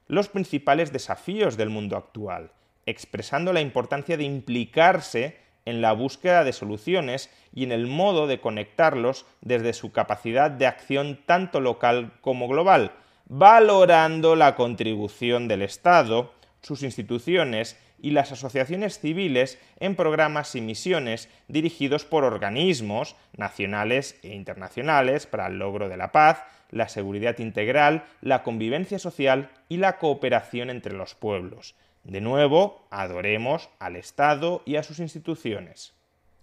los 0.06 0.28
principales 0.28 0.92
desafíos 0.92 1.56
del 1.56 1.70
mundo 1.70 1.96
actual, 1.96 2.52
expresando 2.86 3.52
la 3.52 3.60
importancia 3.60 4.16
de 4.16 4.24
implicarse 4.24 5.47
en 5.68 5.82
la 5.82 5.92
búsqueda 5.92 6.44
de 6.44 6.52
soluciones 6.52 7.30
y 7.54 7.64
en 7.64 7.72
el 7.72 7.86
modo 7.86 8.26
de 8.26 8.40
conectarlos 8.40 9.26
desde 9.42 9.74
su 9.74 9.92
capacidad 9.92 10.50
de 10.50 10.66
acción 10.66 11.20
tanto 11.26 11.60
local 11.60 12.12
como 12.22 12.48
global, 12.48 12.92
valorando 13.26 14.34
la 14.34 14.54
contribución 14.54 15.46
del 15.46 15.62
Estado, 15.62 16.32
sus 16.62 16.82
instituciones 16.82 17.78
y 18.00 18.12
las 18.12 18.32
asociaciones 18.32 18.98
civiles 18.98 19.58
en 19.78 19.94
programas 19.94 20.54
y 20.54 20.60
misiones 20.60 21.28
dirigidos 21.48 22.04
por 22.04 22.24
organismos 22.24 23.16
nacionales 23.36 24.18
e 24.22 24.34
internacionales 24.34 25.26
para 25.26 25.48
el 25.48 25.58
logro 25.58 25.88
de 25.88 25.96
la 25.96 26.12
paz, 26.12 26.44
la 26.70 26.88
seguridad 26.88 27.38
integral, 27.38 28.04
la 28.20 28.42
convivencia 28.42 28.98
social 28.98 29.50
y 29.68 29.78
la 29.78 29.98
cooperación 29.98 30.70
entre 30.70 30.94
los 30.94 31.14
pueblos. 31.14 31.74
De 32.08 32.22
nuevo, 32.22 32.86
adoremos 32.88 33.68
al 33.78 33.94
Estado 33.94 34.62
y 34.64 34.76
a 34.76 34.82
sus 34.82 34.98
instituciones. 34.98 35.92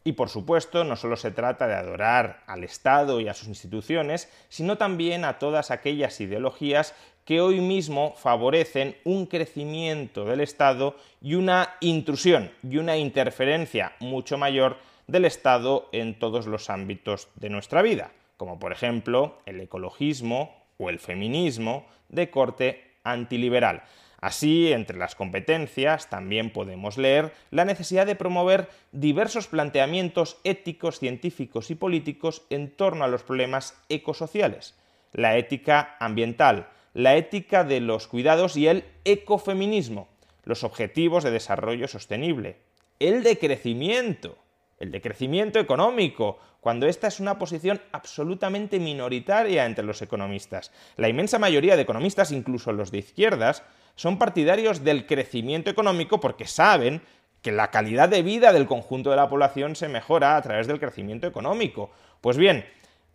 Y 0.04 0.12
por 0.12 0.30
supuesto, 0.30 0.84
no 0.84 0.96
solo 0.96 1.18
se 1.18 1.32
trata 1.32 1.66
de 1.66 1.74
adorar 1.74 2.44
al 2.46 2.64
Estado 2.64 3.20
y 3.20 3.28
a 3.28 3.34
sus 3.34 3.48
instituciones, 3.48 4.32
sino 4.48 4.78
también 4.78 5.26
a 5.26 5.40
todas 5.40 5.72
aquellas 5.72 6.22
ideologías 6.22 6.94
que 7.26 7.42
hoy 7.42 7.62
mismo 7.62 8.14
favorecen 8.16 8.96
un 9.06 9.26
crecimiento 9.26 10.26
del 10.26 10.42
Estado 10.42 10.98
y 11.20 11.34
una 11.34 11.74
intrusión 11.80 12.52
y 12.62 12.78
una 12.78 12.98
interferencia 12.98 13.94
mucho 14.00 14.38
mayor 14.38 14.78
del 15.08 15.26
Estado 15.26 15.90
en 15.92 16.20
todos 16.20 16.46
los 16.46 16.70
ámbitos 16.70 17.28
de 17.34 17.50
nuestra 17.50 17.82
vida, 17.82 18.12
como 18.38 18.60
por 18.60 18.72
ejemplo 18.72 19.40
el 19.48 19.60
ecologismo 19.62 20.64
o 20.78 20.92
el 20.92 21.00
feminismo 21.00 21.88
de 22.10 22.30
corte 22.30 22.98
antiliberal. 23.04 23.82
Así, 24.20 24.72
entre 24.72 24.98
las 24.98 25.16
competencias, 25.16 26.10
también 26.10 26.52
podemos 26.52 26.98
leer 26.98 27.34
la 27.52 27.66
necesidad 27.66 28.06
de 28.06 28.16
promover 28.16 28.70
diversos 28.92 29.48
planteamientos 29.48 30.38
éticos, 30.44 31.00
científicos 31.00 31.70
y 31.72 31.76
políticos 31.76 32.44
en 32.50 32.72
torno 32.72 33.04
a 33.04 33.08
los 33.08 33.24
problemas 33.24 33.78
ecosociales, 33.90 34.76
la 35.12 35.38
ética 35.38 35.96
ambiental, 36.00 36.70
la 36.94 37.16
ética 37.16 37.64
de 37.64 37.82
los 37.82 38.08
cuidados 38.08 38.56
y 38.56 38.68
el 38.68 38.86
ecofeminismo, 39.04 40.08
los 40.44 40.64
objetivos 40.64 41.24
de 41.24 41.32
desarrollo 41.32 41.88
sostenible, 41.88 42.58
el 43.00 43.22
decrecimiento, 43.22 44.38
el 44.80 44.92
decrecimiento 44.92 45.60
económico, 45.60 46.40
cuando 46.62 46.88
esta 46.88 47.08
es 47.08 47.20
una 47.20 47.38
posición 47.38 47.82
absolutamente 47.92 48.80
minoritaria 48.80 49.66
entre 49.66 49.86
los 49.86 50.02
economistas. 50.02 50.72
La 50.96 51.10
inmensa 51.10 51.38
mayoría 51.38 51.76
de 51.76 51.84
economistas, 51.84 52.32
incluso 52.32 52.72
los 52.72 52.92
de 52.92 53.00
izquierdas, 53.00 53.64
son 53.96 54.18
partidarios 54.18 54.84
del 54.84 55.06
crecimiento 55.06 55.70
económico 55.70 56.20
porque 56.20 56.48
saben 56.48 57.02
que 57.42 57.52
la 57.52 57.72
calidad 57.72 58.10
de 58.10 58.24
vida 58.24 58.52
del 58.52 58.66
conjunto 58.66 59.10
de 59.12 59.16
la 59.16 59.30
población 59.30 59.76
se 59.76 59.88
mejora 59.88 60.36
a 60.36 60.42
través 60.42 60.68
del 60.68 60.80
crecimiento 60.80 61.28
económico. 61.28 61.92
Pues 62.20 62.38
bien, 62.38 62.66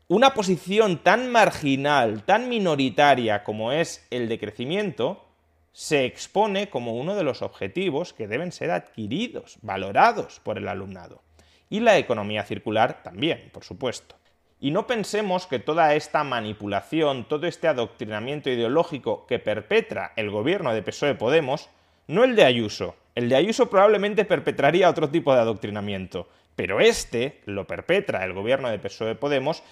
una 0.09 0.35
posición 0.35 0.99
tan 0.99 1.31
marginal, 1.31 2.23
tan 2.25 2.49
minoritaria 2.49 3.45
como 3.45 3.73
es 3.73 4.07
el 4.11 4.29
de 4.29 4.39
crecimiento, 4.39 5.27
se 5.73 6.05
expone 6.05 6.69
como 6.69 6.95
uno 6.95 7.15
de 7.15 7.23
los 7.23 7.43
objetivos 7.43 8.13
que 8.13 8.27
deben 8.27 8.53
ser 8.53 8.71
adquiridos, 8.71 9.59
valorados 9.63 10.41
por 10.41 10.59
el 10.59 10.69
alumnado. 10.69 11.23
Y 11.69 11.81
la 11.81 11.99
economía 11.99 12.45
circular 12.45 13.03
también, 13.03 13.51
por 13.53 13.65
supuesto. 13.65 14.17
Y 14.62 14.73
no 14.73 14.87
pensemos 14.87 15.47
que 15.47 15.59
toda 15.59 15.95
esta 15.95 16.23
manipulación, 16.23 17.25
todo 17.25 17.47
este 17.47 17.67
adoctrinamiento 17.67 18.50
ideológico 18.50 19.26
que 19.26 19.38
perpetra 19.38 20.12
el 20.17 20.31
gobierno 20.31 20.75
de 20.75 20.83
PSOE 20.83 21.14
Podemos, 21.14 21.71
no 22.07 22.25
el 22.25 22.37
de 22.37 22.45
Ayuso. 22.45 22.95
El 23.14 23.31
de 23.31 23.37
Ayuso 23.37 23.71
probablemente 23.71 24.26
perpetraría 24.26 24.90
otro 24.90 25.09
tipo 25.09 25.33
de 25.33 25.40
adoctrinamiento, 25.40 26.29
pero 26.57 26.79
este 26.79 27.40
lo 27.47 27.67
perpetra 27.67 28.23
el 28.25 28.35
gobierno 28.35 28.69
de 28.69 28.79
PSOE 28.79 29.14
Podemos 29.14 29.62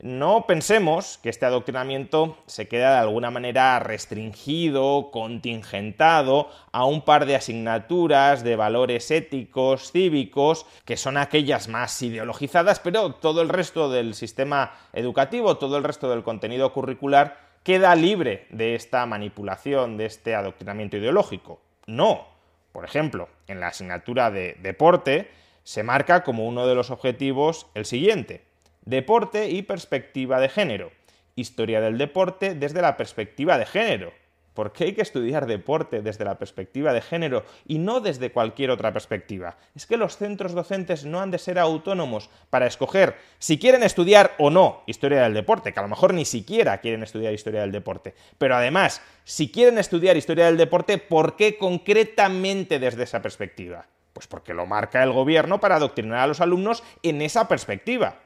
no 0.00 0.46
pensemos 0.46 1.18
que 1.22 1.30
este 1.30 1.46
adoctrinamiento 1.46 2.36
se 2.46 2.68
queda 2.68 2.92
de 2.92 2.98
alguna 2.98 3.30
manera 3.30 3.78
restringido, 3.78 5.10
contingentado 5.10 6.50
a 6.72 6.84
un 6.84 7.02
par 7.02 7.26
de 7.26 7.36
asignaturas 7.36 8.42
de 8.42 8.56
valores 8.56 9.10
éticos, 9.10 9.92
cívicos, 9.92 10.66
que 10.84 10.96
son 10.96 11.16
aquellas 11.16 11.68
más 11.68 12.02
ideologizadas, 12.02 12.80
pero 12.80 13.14
todo 13.14 13.40
el 13.40 13.48
resto 13.48 13.88
del 13.88 14.14
sistema 14.14 14.72
educativo, 14.92 15.56
todo 15.56 15.78
el 15.78 15.84
resto 15.84 16.10
del 16.10 16.24
contenido 16.24 16.72
curricular 16.72 17.38
queda 17.62 17.94
libre 17.94 18.46
de 18.50 18.74
esta 18.74 19.06
manipulación, 19.06 19.96
de 19.96 20.06
este 20.06 20.34
adoctrinamiento 20.34 20.96
ideológico. 20.96 21.60
No. 21.86 22.26
Por 22.72 22.84
ejemplo, 22.84 23.28
en 23.46 23.60
la 23.60 23.68
asignatura 23.68 24.30
de 24.30 24.56
deporte 24.60 25.30
se 25.62 25.82
marca 25.82 26.24
como 26.24 26.46
uno 26.46 26.66
de 26.66 26.74
los 26.74 26.90
objetivos 26.90 27.68
el 27.74 27.86
siguiente 27.86 28.53
Deporte 28.86 29.48
y 29.48 29.62
perspectiva 29.62 30.38
de 30.40 30.50
género. 30.50 30.92
Historia 31.36 31.80
del 31.80 31.96
deporte 31.96 32.54
desde 32.54 32.82
la 32.82 32.98
perspectiva 32.98 33.56
de 33.56 33.64
género. 33.64 34.12
¿Por 34.52 34.74
qué 34.74 34.84
hay 34.84 34.92
que 34.92 35.00
estudiar 35.00 35.46
deporte 35.46 36.02
desde 36.02 36.26
la 36.26 36.36
perspectiva 36.36 36.92
de 36.92 37.00
género 37.00 37.46
y 37.66 37.78
no 37.78 38.00
desde 38.00 38.30
cualquier 38.30 38.70
otra 38.70 38.92
perspectiva? 38.92 39.56
Es 39.74 39.86
que 39.86 39.96
los 39.96 40.18
centros 40.18 40.52
docentes 40.52 41.06
no 41.06 41.22
han 41.22 41.30
de 41.30 41.38
ser 41.38 41.58
autónomos 41.58 42.28
para 42.50 42.66
escoger 42.66 43.16
si 43.38 43.58
quieren 43.58 43.82
estudiar 43.82 44.32
o 44.36 44.50
no 44.50 44.82
historia 44.86 45.22
del 45.22 45.32
deporte, 45.32 45.72
que 45.72 45.80
a 45.80 45.84
lo 45.84 45.88
mejor 45.88 46.12
ni 46.12 46.26
siquiera 46.26 46.76
quieren 46.82 47.02
estudiar 47.02 47.32
historia 47.32 47.62
del 47.62 47.72
deporte. 47.72 48.14
Pero 48.36 48.54
además, 48.54 49.00
si 49.24 49.50
quieren 49.50 49.78
estudiar 49.78 50.18
historia 50.18 50.44
del 50.44 50.58
deporte, 50.58 50.98
¿por 50.98 51.36
qué 51.36 51.56
concretamente 51.56 52.78
desde 52.78 53.04
esa 53.04 53.22
perspectiva? 53.22 53.86
Pues 54.12 54.26
porque 54.26 54.52
lo 54.52 54.66
marca 54.66 55.02
el 55.02 55.10
gobierno 55.10 55.58
para 55.58 55.76
adoctrinar 55.76 56.18
a 56.18 56.26
los 56.26 56.42
alumnos 56.42 56.84
en 57.02 57.22
esa 57.22 57.48
perspectiva. 57.48 58.18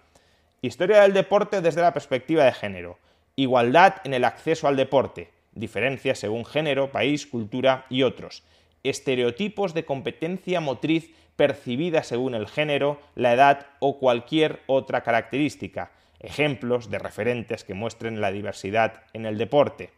Historia 0.61 1.03
del 1.03 1.13
deporte 1.13 1.61
desde 1.61 1.83
la 1.83 1.93
perspectiva 1.93 2.45
de 2.45 2.53
género. 2.53 2.99
Igualdad 3.37 3.97
en 4.03 4.13
el 4.13 4.25
acceso 4.25 4.67
al 4.67 4.75
deporte. 4.75 5.31
Diferencias 5.53 6.19
según 6.19 6.45
género, 6.45 6.91
país, 6.91 7.29
cultura 7.29 7.87
y 7.89 8.03
otros. 8.03 8.43
Estereotipos 8.83 9.73
de 9.73 9.85
competencia 9.85 10.61
motriz 10.61 11.13
percibida 11.37 12.03
según 12.03 12.35
el 12.35 12.49
género, 12.49 13.01
la 13.15 13.35
edad 13.35 13.67
o 13.79 14.01
cualquier 14.01 14.61
otra 14.67 15.05
característica. 15.05 15.93
Ejemplos 16.19 16.91
de 16.91 16.99
referentes 16.99 17.63
que 17.63 17.75
muestren 17.75 18.21
la 18.21 18.33
diversidad 18.33 19.05
en 19.13 19.27
el 19.27 19.39
deporte. 19.39 19.93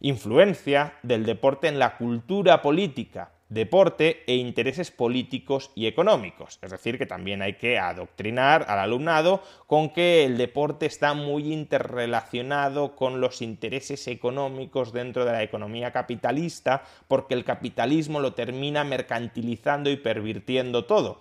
Influencia 0.00 0.92
del 1.02 1.26
deporte 1.26 1.66
en 1.66 1.80
la 1.80 1.96
cultura 1.96 2.62
política 2.62 3.32
deporte 3.48 4.24
e 4.26 4.34
intereses 4.34 4.90
políticos 4.90 5.70
y 5.74 5.86
económicos. 5.86 6.58
Es 6.62 6.70
decir, 6.70 6.98
que 6.98 7.06
también 7.06 7.40
hay 7.40 7.54
que 7.54 7.78
adoctrinar 7.78 8.66
al 8.68 8.78
alumnado 8.78 9.42
con 9.66 9.90
que 9.90 10.24
el 10.24 10.36
deporte 10.36 10.86
está 10.86 11.14
muy 11.14 11.52
interrelacionado 11.52 12.94
con 12.94 13.20
los 13.20 13.40
intereses 13.40 14.06
económicos 14.08 14.92
dentro 14.92 15.24
de 15.24 15.32
la 15.32 15.42
economía 15.42 15.92
capitalista, 15.92 16.82
porque 17.08 17.34
el 17.34 17.44
capitalismo 17.44 18.20
lo 18.20 18.34
termina 18.34 18.84
mercantilizando 18.84 19.90
y 19.90 19.96
pervirtiendo 19.96 20.84
todo. 20.84 21.20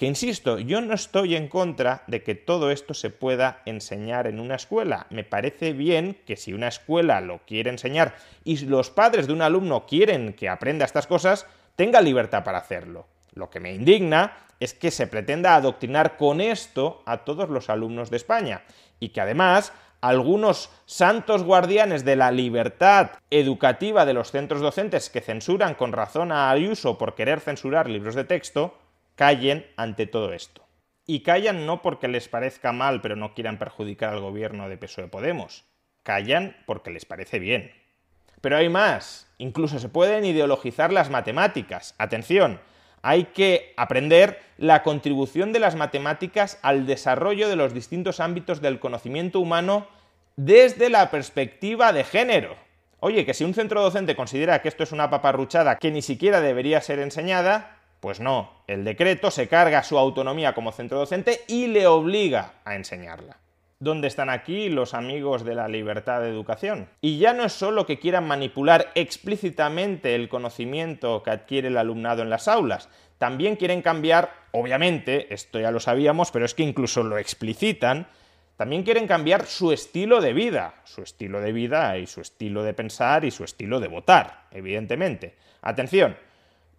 Que 0.00 0.06
insisto, 0.06 0.58
yo 0.58 0.80
no 0.80 0.94
estoy 0.94 1.36
en 1.36 1.48
contra 1.48 2.04
de 2.06 2.22
que 2.22 2.34
todo 2.34 2.70
esto 2.70 2.94
se 2.94 3.10
pueda 3.10 3.60
enseñar 3.66 4.26
en 4.26 4.40
una 4.40 4.54
escuela. 4.54 5.06
Me 5.10 5.24
parece 5.24 5.74
bien 5.74 6.16
que 6.24 6.36
si 6.36 6.54
una 6.54 6.68
escuela 6.68 7.20
lo 7.20 7.40
quiere 7.44 7.68
enseñar 7.68 8.14
y 8.42 8.56
los 8.64 8.88
padres 8.88 9.26
de 9.26 9.34
un 9.34 9.42
alumno 9.42 9.84
quieren 9.84 10.32
que 10.32 10.48
aprenda 10.48 10.86
estas 10.86 11.06
cosas, 11.06 11.46
tenga 11.76 12.00
libertad 12.00 12.44
para 12.44 12.58
hacerlo. 12.58 13.06
Lo 13.32 13.50
que 13.50 13.60
me 13.60 13.72
indigna 13.72 14.36
es 14.58 14.74
que 14.74 14.90
se 14.90 15.06
pretenda 15.06 15.54
adoctrinar 15.54 16.16
con 16.16 16.40
esto 16.40 17.02
a 17.06 17.18
todos 17.18 17.48
los 17.48 17.70
alumnos 17.70 18.10
de 18.10 18.18
España 18.18 18.62
y 18.98 19.08
que 19.08 19.20
además 19.20 19.72
algunos 20.00 20.70
santos 20.86 21.42
guardianes 21.42 22.04
de 22.04 22.16
la 22.16 22.30
libertad 22.30 23.12
educativa 23.30 24.06
de 24.06 24.14
los 24.14 24.30
centros 24.30 24.60
docentes 24.60 25.10
que 25.10 25.20
censuran 25.20 25.74
con 25.74 25.92
razón 25.92 26.32
a 26.32 26.50
Ayuso 26.50 26.98
por 26.98 27.14
querer 27.14 27.40
censurar 27.40 27.88
libros 27.88 28.14
de 28.14 28.24
texto, 28.24 28.78
callen 29.14 29.66
ante 29.76 30.06
todo 30.06 30.32
esto. 30.32 30.66
Y 31.06 31.20
callan 31.22 31.66
no 31.66 31.82
porque 31.82 32.08
les 32.08 32.28
parezca 32.28 32.72
mal 32.72 33.00
pero 33.00 33.16
no 33.16 33.34
quieran 33.34 33.58
perjudicar 33.58 34.10
al 34.10 34.20
gobierno 34.20 34.68
de 34.68 34.78
PSOE 34.78 35.08
Podemos. 35.08 35.64
Callan 36.02 36.56
porque 36.66 36.90
les 36.90 37.04
parece 37.04 37.38
bien. 37.38 37.72
Pero 38.40 38.56
hay 38.56 38.68
más. 38.68 39.26
Incluso 39.38 39.78
se 39.78 39.88
pueden 39.88 40.24
ideologizar 40.24 40.92
las 40.92 41.10
matemáticas. 41.10 41.94
Atención, 41.98 42.60
hay 43.02 43.24
que 43.24 43.72
aprender 43.76 44.40
la 44.58 44.82
contribución 44.82 45.52
de 45.52 45.60
las 45.60 45.74
matemáticas 45.74 46.58
al 46.62 46.86
desarrollo 46.86 47.48
de 47.48 47.56
los 47.56 47.72
distintos 47.72 48.20
ámbitos 48.20 48.60
del 48.60 48.78
conocimiento 48.78 49.40
humano 49.40 49.88
desde 50.36 50.90
la 50.90 51.10
perspectiva 51.10 51.92
de 51.92 52.04
género. 52.04 52.56
Oye, 53.00 53.24
que 53.24 53.34
si 53.34 53.44
un 53.44 53.54
centro 53.54 53.80
docente 53.80 54.14
considera 54.14 54.60
que 54.60 54.68
esto 54.68 54.82
es 54.82 54.92
una 54.92 55.08
paparruchada 55.08 55.76
que 55.76 55.90
ni 55.90 56.02
siquiera 56.02 56.40
debería 56.40 56.82
ser 56.82 56.98
enseñada, 56.98 57.78
pues 58.00 58.20
no, 58.20 58.50
el 58.66 58.84
decreto 58.84 59.30
se 59.30 59.48
carga 59.48 59.82
su 59.82 59.98
autonomía 59.98 60.54
como 60.54 60.72
centro 60.72 60.98
docente 60.98 61.40
y 61.46 61.66
le 61.66 61.86
obliga 61.86 62.52
a 62.64 62.74
enseñarla. 62.74 63.38
¿Dónde 63.82 64.08
están 64.08 64.28
aquí 64.28 64.68
los 64.68 64.92
amigos 64.92 65.42
de 65.42 65.54
la 65.54 65.66
libertad 65.66 66.20
de 66.20 66.28
educación? 66.28 66.90
Y 67.00 67.16
ya 67.16 67.32
no 67.32 67.44
es 67.44 67.54
solo 67.54 67.86
que 67.86 67.98
quieran 67.98 68.28
manipular 68.28 68.92
explícitamente 68.94 70.14
el 70.14 70.28
conocimiento 70.28 71.22
que 71.22 71.30
adquiere 71.30 71.68
el 71.68 71.78
alumnado 71.78 72.20
en 72.20 72.28
las 72.28 72.46
aulas, 72.46 72.90
también 73.16 73.56
quieren 73.56 73.80
cambiar, 73.80 74.34
obviamente, 74.52 75.32
esto 75.32 75.58
ya 75.58 75.70
lo 75.70 75.80
sabíamos, 75.80 76.30
pero 76.30 76.44
es 76.44 76.52
que 76.52 76.62
incluso 76.62 77.02
lo 77.02 77.16
explicitan, 77.16 78.06
también 78.58 78.82
quieren 78.82 79.06
cambiar 79.06 79.46
su 79.46 79.72
estilo 79.72 80.20
de 80.20 80.34
vida, 80.34 80.74
su 80.84 81.00
estilo 81.00 81.40
de 81.40 81.52
vida 81.52 81.96
y 81.96 82.06
su 82.06 82.20
estilo 82.20 82.62
de 82.62 82.74
pensar 82.74 83.24
y 83.24 83.30
su 83.30 83.44
estilo 83.44 83.80
de 83.80 83.88
votar, 83.88 84.44
evidentemente. 84.50 85.36
Atención, 85.62 86.18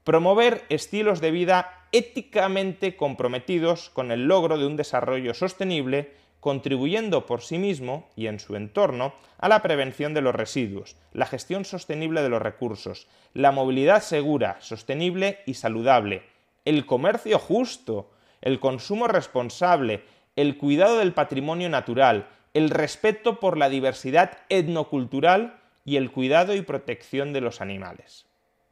promover 0.04 0.66
estilos 0.70 1.20
de 1.20 1.32
vida 1.32 1.88
éticamente 1.92 2.96
comprometidos 2.96 3.90
con 3.90 4.12
el 4.12 4.28
logro 4.28 4.60
de 4.60 4.68
un 4.68 4.78
desarrollo 4.78 5.34
sostenible 5.34 6.22
contribuyendo 6.42 7.26
por 7.26 7.42
sí 7.42 7.58
mismo 7.58 8.10
y 8.18 8.28
en 8.28 8.40
su 8.40 8.58
entorno 8.58 9.14
a 9.38 9.48
la 9.48 9.62
prevención 9.62 10.14
de 10.14 10.22
los 10.22 10.36
residuos, 10.36 10.98
la 11.14 11.28
gestión 11.28 11.64
sostenible 11.64 12.22
de 12.22 12.30
los 12.30 12.42
recursos, 12.42 13.08
la 13.34 13.52
movilidad 13.52 14.02
segura, 14.02 14.58
sostenible 14.60 15.40
y 15.46 15.54
saludable, 15.54 16.24
el 16.66 16.86
comercio 16.86 17.40
justo, 17.40 18.12
el 18.42 18.60
consumo 18.60 19.08
responsable, 19.08 20.04
el 20.36 20.58
cuidado 20.58 20.98
del 20.98 21.14
patrimonio 21.14 21.70
natural, 21.70 22.28
el 22.54 22.72
respeto 22.72 23.40
por 23.40 23.58
la 23.58 23.70
diversidad 23.70 24.40
etnocultural 24.50 25.60
y 25.86 25.96
el 25.98 26.12
cuidado 26.12 26.56
y 26.56 26.62
protección 26.62 27.34
de 27.34 27.42
los 27.42 27.62
animales. 27.62 28.26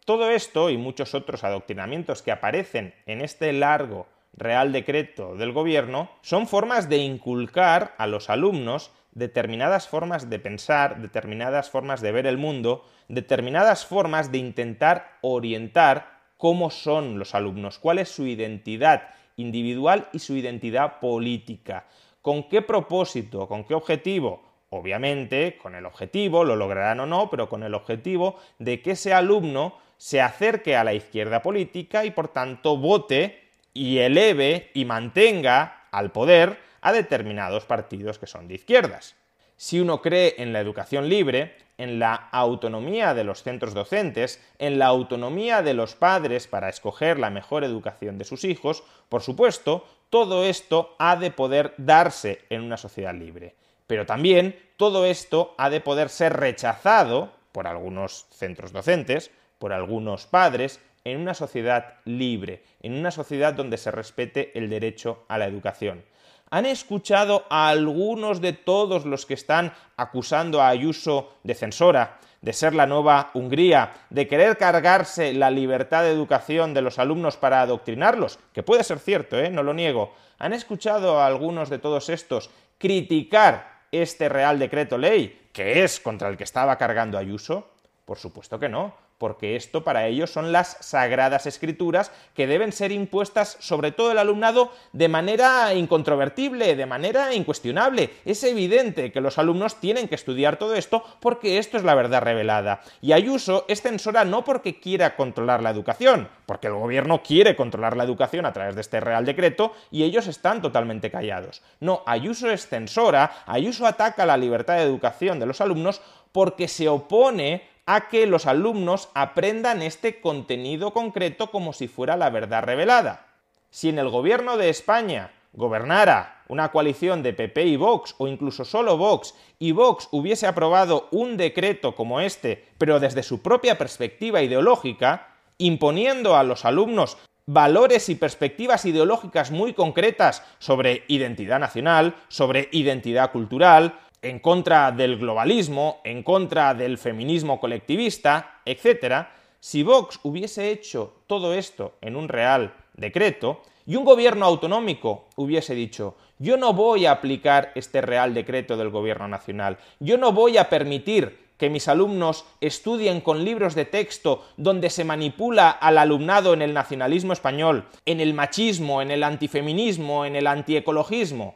Todo 0.05 0.31
esto 0.31 0.71
y 0.71 0.77
muchos 0.77 1.13
otros 1.13 1.43
adoctrinamientos 1.43 2.23
que 2.23 2.31
aparecen 2.31 2.95
en 3.05 3.21
este 3.21 3.53
largo 3.53 4.07
Real 4.33 4.71
Decreto 4.71 5.35
del 5.35 5.51
Gobierno 5.51 6.09
son 6.21 6.47
formas 6.47 6.89
de 6.89 6.97
inculcar 6.97 7.93
a 7.97 8.07
los 8.07 8.29
alumnos 8.29 8.91
determinadas 9.11 9.87
formas 9.87 10.29
de 10.29 10.39
pensar, 10.39 11.01
determinadas 11.01 11.69
formas 11.69 12.01
de 12.01 12.11
ver 12.11 12.27
el 12.27 12.37
mundo, 12.37 12.85
determinadas 13.07 13.85
formas 13.85 14.31
de 14.31 14.37
intentar 14.37 15.17
orientar 15.21 16.19
cómo 16.37 16.69
son 16.69 17.19
los 17.19 17.35
alumnos, 17.35 17.79
cuál 17.79 17.99
es 17.99 18.09
su 18.09 18.25
identidad 18.25 19.09
individual 19.35 20.07
y 20.13 20.19
su 20.19 20.35
identidad 20.35 20.99
política, 20.99 21.85
con 22.21 22.47
qué 22.47 22.61
propósito, 22.61 23.47
con 23.47 23.63
qué 23.63 23.73
objetivo, 23.73 24.43
obviamente 24.69 25.57
con 25.61 25.75
el 25.75 25.85
objetivo, 25.85 26.43
lo 26.43 26.55
lograrán 26.55 26.99
o 26.99 27.05
no, 27.05 27.29
pero 27.29 27.49
con 27.49 27.63
el 27.63 27.73
objetivo 27.73 28.37
de 28.59 28.81
que 28.81 28.91
ese 28.91 29.13
alumno 29.13 29.77
se 29.97 30.21
acerque 30.21 30.75
a 30.77 30.83
la 30.83 30.93
izquierda 30.93 31.41
política 31.41 32.05
y 32.05 32.11
por 32.11 32.29
tanto 32.29 32.77
vote 32.77 33.48
y 33.79 33.99
eleve 33.99 34.71
y 34.73 34.83
mantenga 34.83 35.85
al 35.91 36.11
poder 36.11 36.59
a 36.81 36.91
determinados 36.91 37.63
partidos 37.63 38.19
que 38.19 38.27
son 38.27 38.49
de 38.49 38.55
izquierdas. 38.55 39.15
Si 39.55 39.79
uno 39.79 40.01
cree 40.01 40.35
en 40.37 40.51
la 40.51 40.59
educación 40.59 41.07
libre, 41.07 41.55
en 41.77 41.97
la 41.97 42.13
autonomía 42.13 43.13
de 43.13 43.23
los 43.23 43.41
centros 43.41 43.73
docentes, 43.73 44.43
en 44.57 44.79
la 44.79 44.87
autonomía 44.87 45.61
de 45.61 45.73
los 45.73 45.95
padres 45.95 46.45
para 46.45 46.67
escoger 46.67 47.19
la 47.19 47.29
mejor 47.29 47.63
educación 47.63 48.17
de 48.17 48.25
sus 48.25 48.43
hijos, 48.43 48.83
por 49.07 49.21
supuesto, 49.21 49.85
todo 50.09 50.43
esto 50.43 50.93
ha 50.99 51.15
de 51.15 51.31
poder 51.31 51.73
darse 51.77 52.41
en 52.49 52.63
una 52.63 52.75
sociedad 52.75 53.15
libre. 53.15 53.55
Pero 53.87 54.05
también 54.05 54.59
todo 54.75 55.05
esto 55.05 55.55
ha 55.57 55.69
de 55.69 55.79
poder 55.79 56.09
ser 56.09 56.35
rechazado 56.35 57.31
por 57.53 57.65
algunos 57.65 58.27
centros 58.29 58.73
docentes, 58.73 59.31
por 59.57 59.71
algunos 59.71 60.25
padres, 60.25 60.81
en 61.03 61.19
una 61.19 61.33
sociedad 61.33 61.95
libre, 62.05 62.63
en 62.81 62.93
una 62.93 63.11
sociedad 63.11 63.53
donde 63.53 63.77
se 63.77 63.91
respete 63.91 64.57
el 64.57 64.69
derecho 64.69 65.23
a 65.27 65.37
la 65.37 65.45
educación. 65.45 66.03
¿Han 66.51 66.65
escuchado 66.65 67.45
a 67.49 67.69
algunos 67.69 68.41
de 68.41 68.53
todos 68.53 69.05
los 69.05 69.25
que 69.25 69.35
están 69.35 69.73
acusando 69.97 70.61
a 70.61 70.69
Ayuso 70.69 71.35
de 71.43 71.53
censora, 71.53 72.19
de 72.41 72.53
ser 72.53 72.73
la 72.73 72.87
nueva 72.87 73.29
Hungría, 73.33 73.93
de 74.09 74.27
querer 74.27 74.57
cargarse 74.57 75.33
la 75.33 75.51
libertad 75.51 76.03
de 76.03 76.11
educación 76.11 76.73
de 76.73 76.81
los 76.81 76.97
alumnos 76.97 77.37
para 77.37 77.61
adoctrinarlos? 77.61 78.39
Que 78.51 78.63
puede 78.63 78.83
ser 78.83 78.97
cierto, 78.99 79.37
¿eh? 79.37 79.51
no 79.51 79.61
lo 79.61 79.73
niego. 79.73 80.13
¿Han 80.39 80.53
escuchado 80.53 81.19
a 81.19 81.27
algunos 81.27 81.69
de 81.69 81.79
todos 81.79 82.09
estos 82.09 82.49
criticar 82.79 83.81
este 83.91 84.27
Real 84.27 84.57
Decreto 84.57 84.97
Ley, 84.97 85.49
que 85.53 85.83
es 85.83 85.99
contra 85.99 86.29
el 86.29 86.37
que 86.37 86.45
estaba 86.45 86.77
cargando 86.77 87.17
Ayuso? 87.17 87.69
Por 88.05 88.17
supuesto 88.17 88.59
que 88.59 88.69
no 88.69 89.08
porque 89.19 89.55
esto 89.55 89.83
para 89.83 90.07
ellos 90.07 90.31
son 90.31 90.51
las 90.51 90.77
sagradas 90.79 91.45
escrituras 91.45 92.11
que 92.33 92.47
deben 92.47 92.71
ser 92.71 92.91
impuestas 92.91 93.57
sobre 93.59 93.91
todo 93.91 94.11
el 94.11 94.17
alumnado 94.17 94.71
de 94.93 95.09
manera 95.09 95.73
incontrovertible, 95.75 96.75
de 96.75 96.85
manera 96.85 97.33
incuestionable. 97.35 98.09
Es 98.25 98.43
evidente 98.43 99.11
que 99.11 99.21
los 99.21 99.37
alumnos 99.37 99.79
tienen 99.79 100.07
que 100.07 100.15
estudiar 100.15 100.57
todo 100.57 100.73
esto 100.73 101.03
porque 101.19 101.57
esto 101.57 101.77
es 101.77 101.83
la 101.83 101.95
verdad 101.95 102.23
revelada. 102.23 102.81
Y 103.01 103.11
Ayuso 103.11 103.65
es 103.67 103.81
censora 103.81 104.23
no 104.23 104.45
porque 104.45 104.79
quiera 104.79 105.15
controlar 105.17 105.61
la 105.61 105.69
educación, 105.69 106.29
porque 106.45 106.67
el 106.67 106.73
gobierno 106.73 107.21
quiere 107.21 107.57
controlar 107.57 107.97
la 107.97 108.05
educación 108.05 108.45
a 108.45 108.53
través 108.53 108.75
de 108.75 108.81
este 108.81 109.01
Real 109.01 109.25
Decreto 109.25 109.73
y 109.91 110.03
ellos 110.03 110.27
están 110.27 110.61
totalmente 110.61 111.11
callados. 111.11 111.61
No, 111.81 112.03
Ayuso 112.05 112.49
es 112.49 112.67
censora, 112.67 113.43
Ayuso 113.45 113.85
ataca 113.85 114.25
la 114.25 114.37
libertad 114.37 114.77
de 114.77 114.83
educación 114.83 115.39
de 115.39 115.45
los 115.45 115.59
alumnos 115.59 116.01
porque 116.31 116.67
se 116.69 116.87
opone 116.87 117.67
a 117.91 118.07
que 118.07 118.27
los 118.27 118.45
alumnos 118.45 119.09
aprendan 119.15 119.81
este 119.81 120.21
contenido 120.21 120.93
concreto 120.93 121.49
como 121.49 121.73
si 121.73 121.87
fuera 121.87 122.15
la 122.17 122.29
verdad 122.29 122.61
revelada. 122.61 123.25
Si 123.71 123.89
en 123.89 123.97
el 123.97 124.09
gobierno 124.09 124.57
de 124.57 124.69
España 124.69 125.31
gobernara 125.53 126.43
una 126.49 126.71
coalición 126.71 127.23
de 127.23 127.33
PP 127.33 127.65
y 127.65 127.77
Vox, 127.77 128.13
o 128.19 128.27
incluso 128.27 128.63
solo 128.63 128.95
Vox, 128.95 129.33
y 129.57 129.71
Vox 129.71 130.07
hubiese 130.11 130.45
aprobado 130.45 131.07
un 131.09 131.35
decreto 131.35 131.95
como 131.95 132.21
este, 132.21 132.63
pero 132.77 132.99
desde 132.99 133.23
su 133.23 133.41
propia 133.41 133.79
perspectiva 133.79 134.43
ideológica, 134.43 135.29
imponiendo 135.57 136.35
a 136.35 136.43
los 136.43 136.65
alumnos 136.65 137.17
valores 137.47 138.07
y 138.09 138.13
perspectivas 138.13 138.85
ideológicas 138.85 139.49
muy 139.49 139.73
concretas 139.73 140.43
sobre 140.59 141.05
identidad 141.07 141.57
nacional, 141.57 142.13
sobre 142.27 142.69
identidad 142.71 143.31
cultural, 143.31 143.99
en 144.21 144.39
contra 144.39 144.91
del 144.91 145.17
globalismo, 145.17 146.01
en 146.03 146.23
contra 146.23 146.73
del 146.73 146.97
feminismo 146.97 147.59
colectivista, 147.59 148.61
etc., 148.65 149.27
si 149.59 149.83
Vox 149.83 150.19
hubiese 150.23 150.71
hecho 150.71 151.23
todo 151.27 151.53
esto 151.53 151.95
en 152.01 152.15
un 152.15 152.29
real 152.29 152.73
decreto 152.93 153.61
y 153.85 153.97
un 153.97 154.05
gobierno 154.05 154.45
autonómico 154.45 155.25
hubiese 155.35 155.75
dicho 155.75 156.15
yo 156.39 156.55
no 156.55 156.73
voy 156.73 157.05
a 157.05 157.11
aplicar 157.11 157.73
este 157.75 157.99
real 157.99 158.33
decreto 158.33 158.77
del 158.77 158.89
gobierno 158.89 159.27
nacional, 159.27 159.77
yo 159.99 160.17
no 160.17 160.31
voy 160.31 160.57
a 160.57 160.69
permitir 160.69 161.49
que 161.57 161.69
mis 161.69 161.89
alumnos 161.89 162.45
estudien 162.61 163.19
con 163.19 163.43
libros 163.43 163.75
de 163.75 163.83
texto 163.83 164.45
donde 164.55 164.89
se 164.89 165.03
manipula 165.03 165.69
al 165.69 165.97
alumnado 165.97 166.53
en 166.53 166.61
el 166.61 166.73
nacionalismo 166.73 167.33
español, 167.33 167.85
en 168.05 168.21
el 168.21 168.33
machismo, 168.33 169.01
en 169.01 169.11
el 169.11 169.23
antifeminismo, 169.23 170.25
en 170.25 170.37
el 170.37 170.47
antiecologismo. 170.47 171.55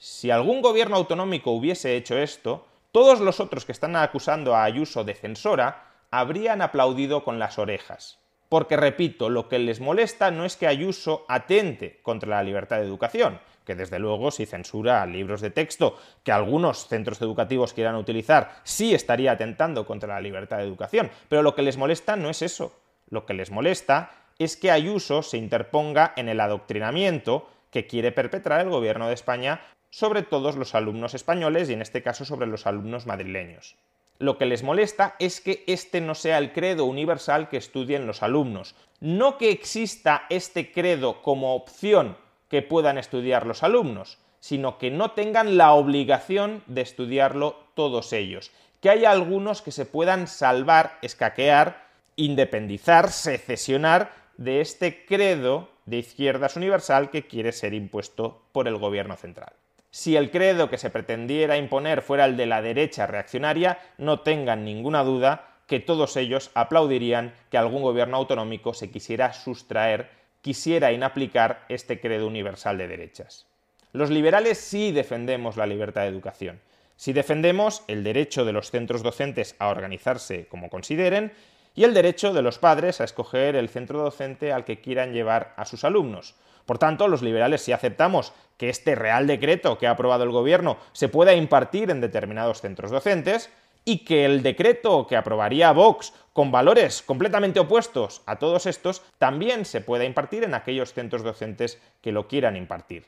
Si 0.00 0.30
algún 0.30 0.62
gobierno 0.62 0.94
autonómico 0.94 1.50
hubiese 1.50 1.96
hecho 1.96 2.16
esto, 2.16 2.64
todos 2.92 3.18
los 3.18 3.40
otros 3.40 3.64
que 3.64 3.72
están 3.72 3.96
acusando 3.96 4.54
a 4.54 4.62
Ayuso 4.62 5.02
de 5.02 5.14
censora 5.14 5.92
habrían 6.12 6.62
aplaudido 6.62 7.24
con 7.24 7.40
las 7.40 7.58
orejas. 7.58 8.20
Porque, 8.48 8.76
repito, 8.76 9.28
lo 9.28 9.48
que 9.48 9.58
les 9.58 9.80
molesta 9.80 10.30
no 10.30 10.44
es 10.44 10.56
que 10.56 10.68
Ayuso 10.68 11.24
atente 11.28 11.98
contra 12.02 12.30
la 12.30 12.44
libertad 12.44 12.78
de 12.78 12.84
educación, 12.84 13.40
que 13.66 13.74
desde 13.74 13.98
luego 13.98 14.30
si 14.30 14.46
censura 14.46 15.04
libros 15.04 15.40
de 15.40 15.50
texto 15.50 15.98
que 16.22 16.30
algunos 16.30 16.86
centros 16.86 17.20
educativos 17.20 17.74
quieran 17.74 17.96
utilizar, 17.96 18.60
sí 18.62 18.94
estaría 18.94 19.32
atentando 19.32 19.84
contra 19.84 20.14
la 20.14 20.20
libertad 20.20 20.58
de 20.58 20.64
educación. 20.64 21.10
Pero 21.28 21.42
lo 21.42 21.56
que 21.56 21.62
les 21.62 21.76
molesta 21.76 22.14
no 22.14 22.30
es 22.30 22.42
eso. 22.42 22.72
Lo 23.10 23.26
que 23.26 23.34
les 23.34 23.50
molesta 23.50 24.12
es 24.38 24.56
que 24.56 24.70
Ayuso 24.70 25.24
se 25.24 25.38
interponga 25.38 26.12
en 26.14 26.28
el 26.28 26.38
adoctrinamiento 26.38 27.48
que 27.72 27.88
quiere 27.88 28.12
perpetrar 28.12 28.60
el 28.60 28.70
gobierno 28.70 29.08
de 29.08 29.14
España 29.14 29.60
sobre 29.90 30.22
todos 30.22 30.56
los 30.56 30.74
alumnos 30.74 31.14
españoles 31.14 31.68
y 31.68 31.72
en 31.72 31.82
este 31.82 32.02
caso 32.02 32.24
sobre 32.24 32.46
los 32.46 32.66
alumnos 32.66 33.06
madrileños. 33.06 33.76
Lo 34.18 34.36
que 34.36 34.46
les 34.46 34.64
molesta 34.64 35.14
es 35.20 35.40
que 35.40 35.62
este 35.68 36.00
no 36.00 36.14
sea 36.14 36.38
el 36.38 36.52
credo 36.52 36.84
universal 36.86 37.48
que 37.48 37.56
estudien 37.56 38.06
los 38.06 38.22
alumnos, 38.22 38.74
no 39.00 39.38
que 39.38 39.50
exista 39.50 40.26
este 40.28 40.72
credo 40.72 41.22
como 41.22 41.54
opción 41.54 42.16
que 42.48 42.62
puedan 42.62 42.98
estudiar 42.98 43.46
los 43.46 43.62
alumnos, 43.62 44.18
sino 44.40 44.78
que 44.78 44.90
no 44.90 45.12
tengan 45.12 45.56
la 45.56 45.72
obligación 45.72 46.64
de 46.66 46.80
estudiarlo 46.80 47.56
todos 47.74 48.12
ellos, 48.12 48.50
que 48.80 48.90
haya 48.90 49.12
algunos 49.12 49.62
que 49.62 49.70
se 49.70 49.86
puedan 49.86 50.26
salvar, 50.26 50.98
escaquear, 51.02 51.86
independizar, 52.16 53.12
secesionar 53.12 54.12
de 54.36 54.60
este 54.60 55.04
credo 55.06 55.68
de 55.86 55.98
izquierdas 55.98 56.56
universal 56.56 57.10
que 57.10 57.26
quiere 57.26 57.52
ser 57.52 57.72
impuesto 57.72 58.42
por 58.52 58.66
el 58.66 58.78
gobierno 58.78 59.16
central 59.16 59.52
si 59.90 60.16
el 60.16 60.30
credo 60.30 60.68
que 60.68 60.78
se 60.78 60.90
pretendiera 60.90 61.56
imponer 61.56 62.02
fuera 62.02 62.24
el 62.24 62.36
de 62.36 62.46
la 62.46 62.62
derecha 62.62 63.06
reaccionaria, 63.06 63.78
no 63.96 64.20
tengan 64.20 64.64
ninguna 64.64 65.02
duda 65.02 65.56
que 65.66 65.80
todos 65.80 66.16
ellos 66.16 66.50
aplaudirían 66.54 67.34
que 67.50 67.58
algún 67.58 67.82
gobierno 67.82 68.16
autonómico 68.16 68.74
se 68.74 68.90
quisiera 68.90 69.32
sustraer, 69.32 70.10
quisiera 70.40 70.92
inaplicar 70.92 71.64
este 71.68 72.00
credo 72.00 72.26
universal 72.26 72.78
de 72.78 72.88
derechas. 72.88 73.46
Los 73.92 74.10
liberales 74.10 74.58
sí 74.58 74.92
defendemos 74.92 75.56
la 75.56 75.66
libertad 75.66 76.02
de 76.02 76.08
educación. 76.08 76.60
Sí 76.96 77.12
defendemos 77.12 77.84
el 77.86 78.02
derecho 78.02 78.44
de 78.44 78.52
los 78.52 78.70
centros 78.70 79.02
docentes 79.02 79.56
a 79.58 79.68
organizarse 79.68 80.46
como 80.48 80.68
consideren 80.68 81.32
y 81.74 81.84
el 81.84 81.94
derecho 81.94 82.32
de 82.32 82.42
los 82.42 82.58
padres 82.58 83.00
a 83.00 83.04
escoger 83.04 83.54
el 83.54 83.68
centro 83.68 84.02
docente 84.02 84.52
al 84.52 84.64
que 84.64 84.80
quieran 84.80 85.12
llevar 85.12 85.54
a 85.56 85.64
sus 85.64 85.84
alumnos. 85.84 86.34
Por 86.68 86.76
tanto, 86.76 87.08
los 87.08 87.22
liberales 87.22 87.62
sí 87.62 87.72
aceptamos 87.72 88.34
que 88.58 88.68
este 88.68 88.94
Real 88.94 89.26
Decreto 89.26 89.78
que 89.78 89.86
ha 89.86 89.92
aprobado 89.92 90.24
el 90.24 90.32
Gobierno 90.32 90.76
se 90.92 91.08
pueda 91.08 91.32
impartir 91.32 91.90
en 91.90 92.02
determinados 92.02 92.60
centros 92.60 92.90
docentes 92.90 93.48
y 93.86 94.04
que 94.04 94.26
el 94.26 94.42
decreto 94.42 95.06
que 95.06 95.16
aprobaría 95.16 95.72
Vox 95.72 96.12
con 96.34 96.52
valores 96.52 97.00
completamente 97.00 97.58
opuestos 97.58 98.20
a 98.26 98.36
todos 98.36 98.66
estos 98.66 99.00
también 99.16 99.64
se 99.64 99.80
pueda 99.80 100.04
impartir 100.04 100.44
en 100.44 100.52
aquellos 100.52 100.92
centros 100.92 101.22
docentes 101.22 101.80
que 102.02 102.12
lo 102.12 102.28
quieran 102.28 102.54
impartir. 102.54 103.06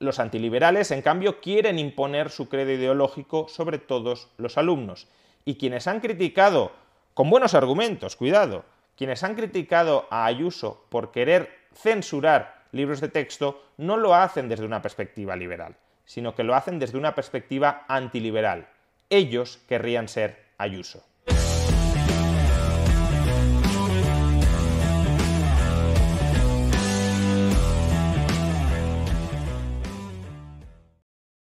Los 0.00 0.18
antiliberales, 0.18 0.90
en 0.90 1.02
cambio, 1.02 1.40
quieren 1.40 1.78
imponer 1.78 2.28
su 2.28 2.48
credo 2.48 2.72
ideológico 2.72 3.46
sobre 3.48 3.78
todos 3.78 4.30
los 4.36 4.58
alumnos. 4.58 5.06
Y 5.44 5.58
quienes 5.58 5.86
han 5.86 6.00
criticado, 6.00 6.72
con 7.14 7.30
buenos 7.30 7.54
argumentos, 7.54 8.16
cuidado, 8.16 8.64
quienes 8.96 9.22
han 9.22 9.36
criticado 9.36 10.08
a 10.10 10.26
Ayuso 10.26 10.84
por 10.88 11.12
querer 11.12 11.66
censurar 11.72 12.55
libros 12.76 13.00
de 13.00 13.08
texto 13.08 13.62
no 13.76 13.96
lo 13.96 14.14
hacen 14.14 14.48
desde 14.48 14.64
una 14.64 14.82
perspectiva 14.82 15.34
liberal, 15.34 15.76
sino 16.04 16.34
que 16.34 16.44
lo 16.44 16.54
hacen 16.54 16.78
desde 16.78 16.98
una 16.98 17.14
perspectiva 17.14 17.84
antiliberal. 17.88 18.68
Ellos 19.10 19.58
querrían 19.68 20.08
ser 20.08 20.46
Ayuso. 20.58 21.04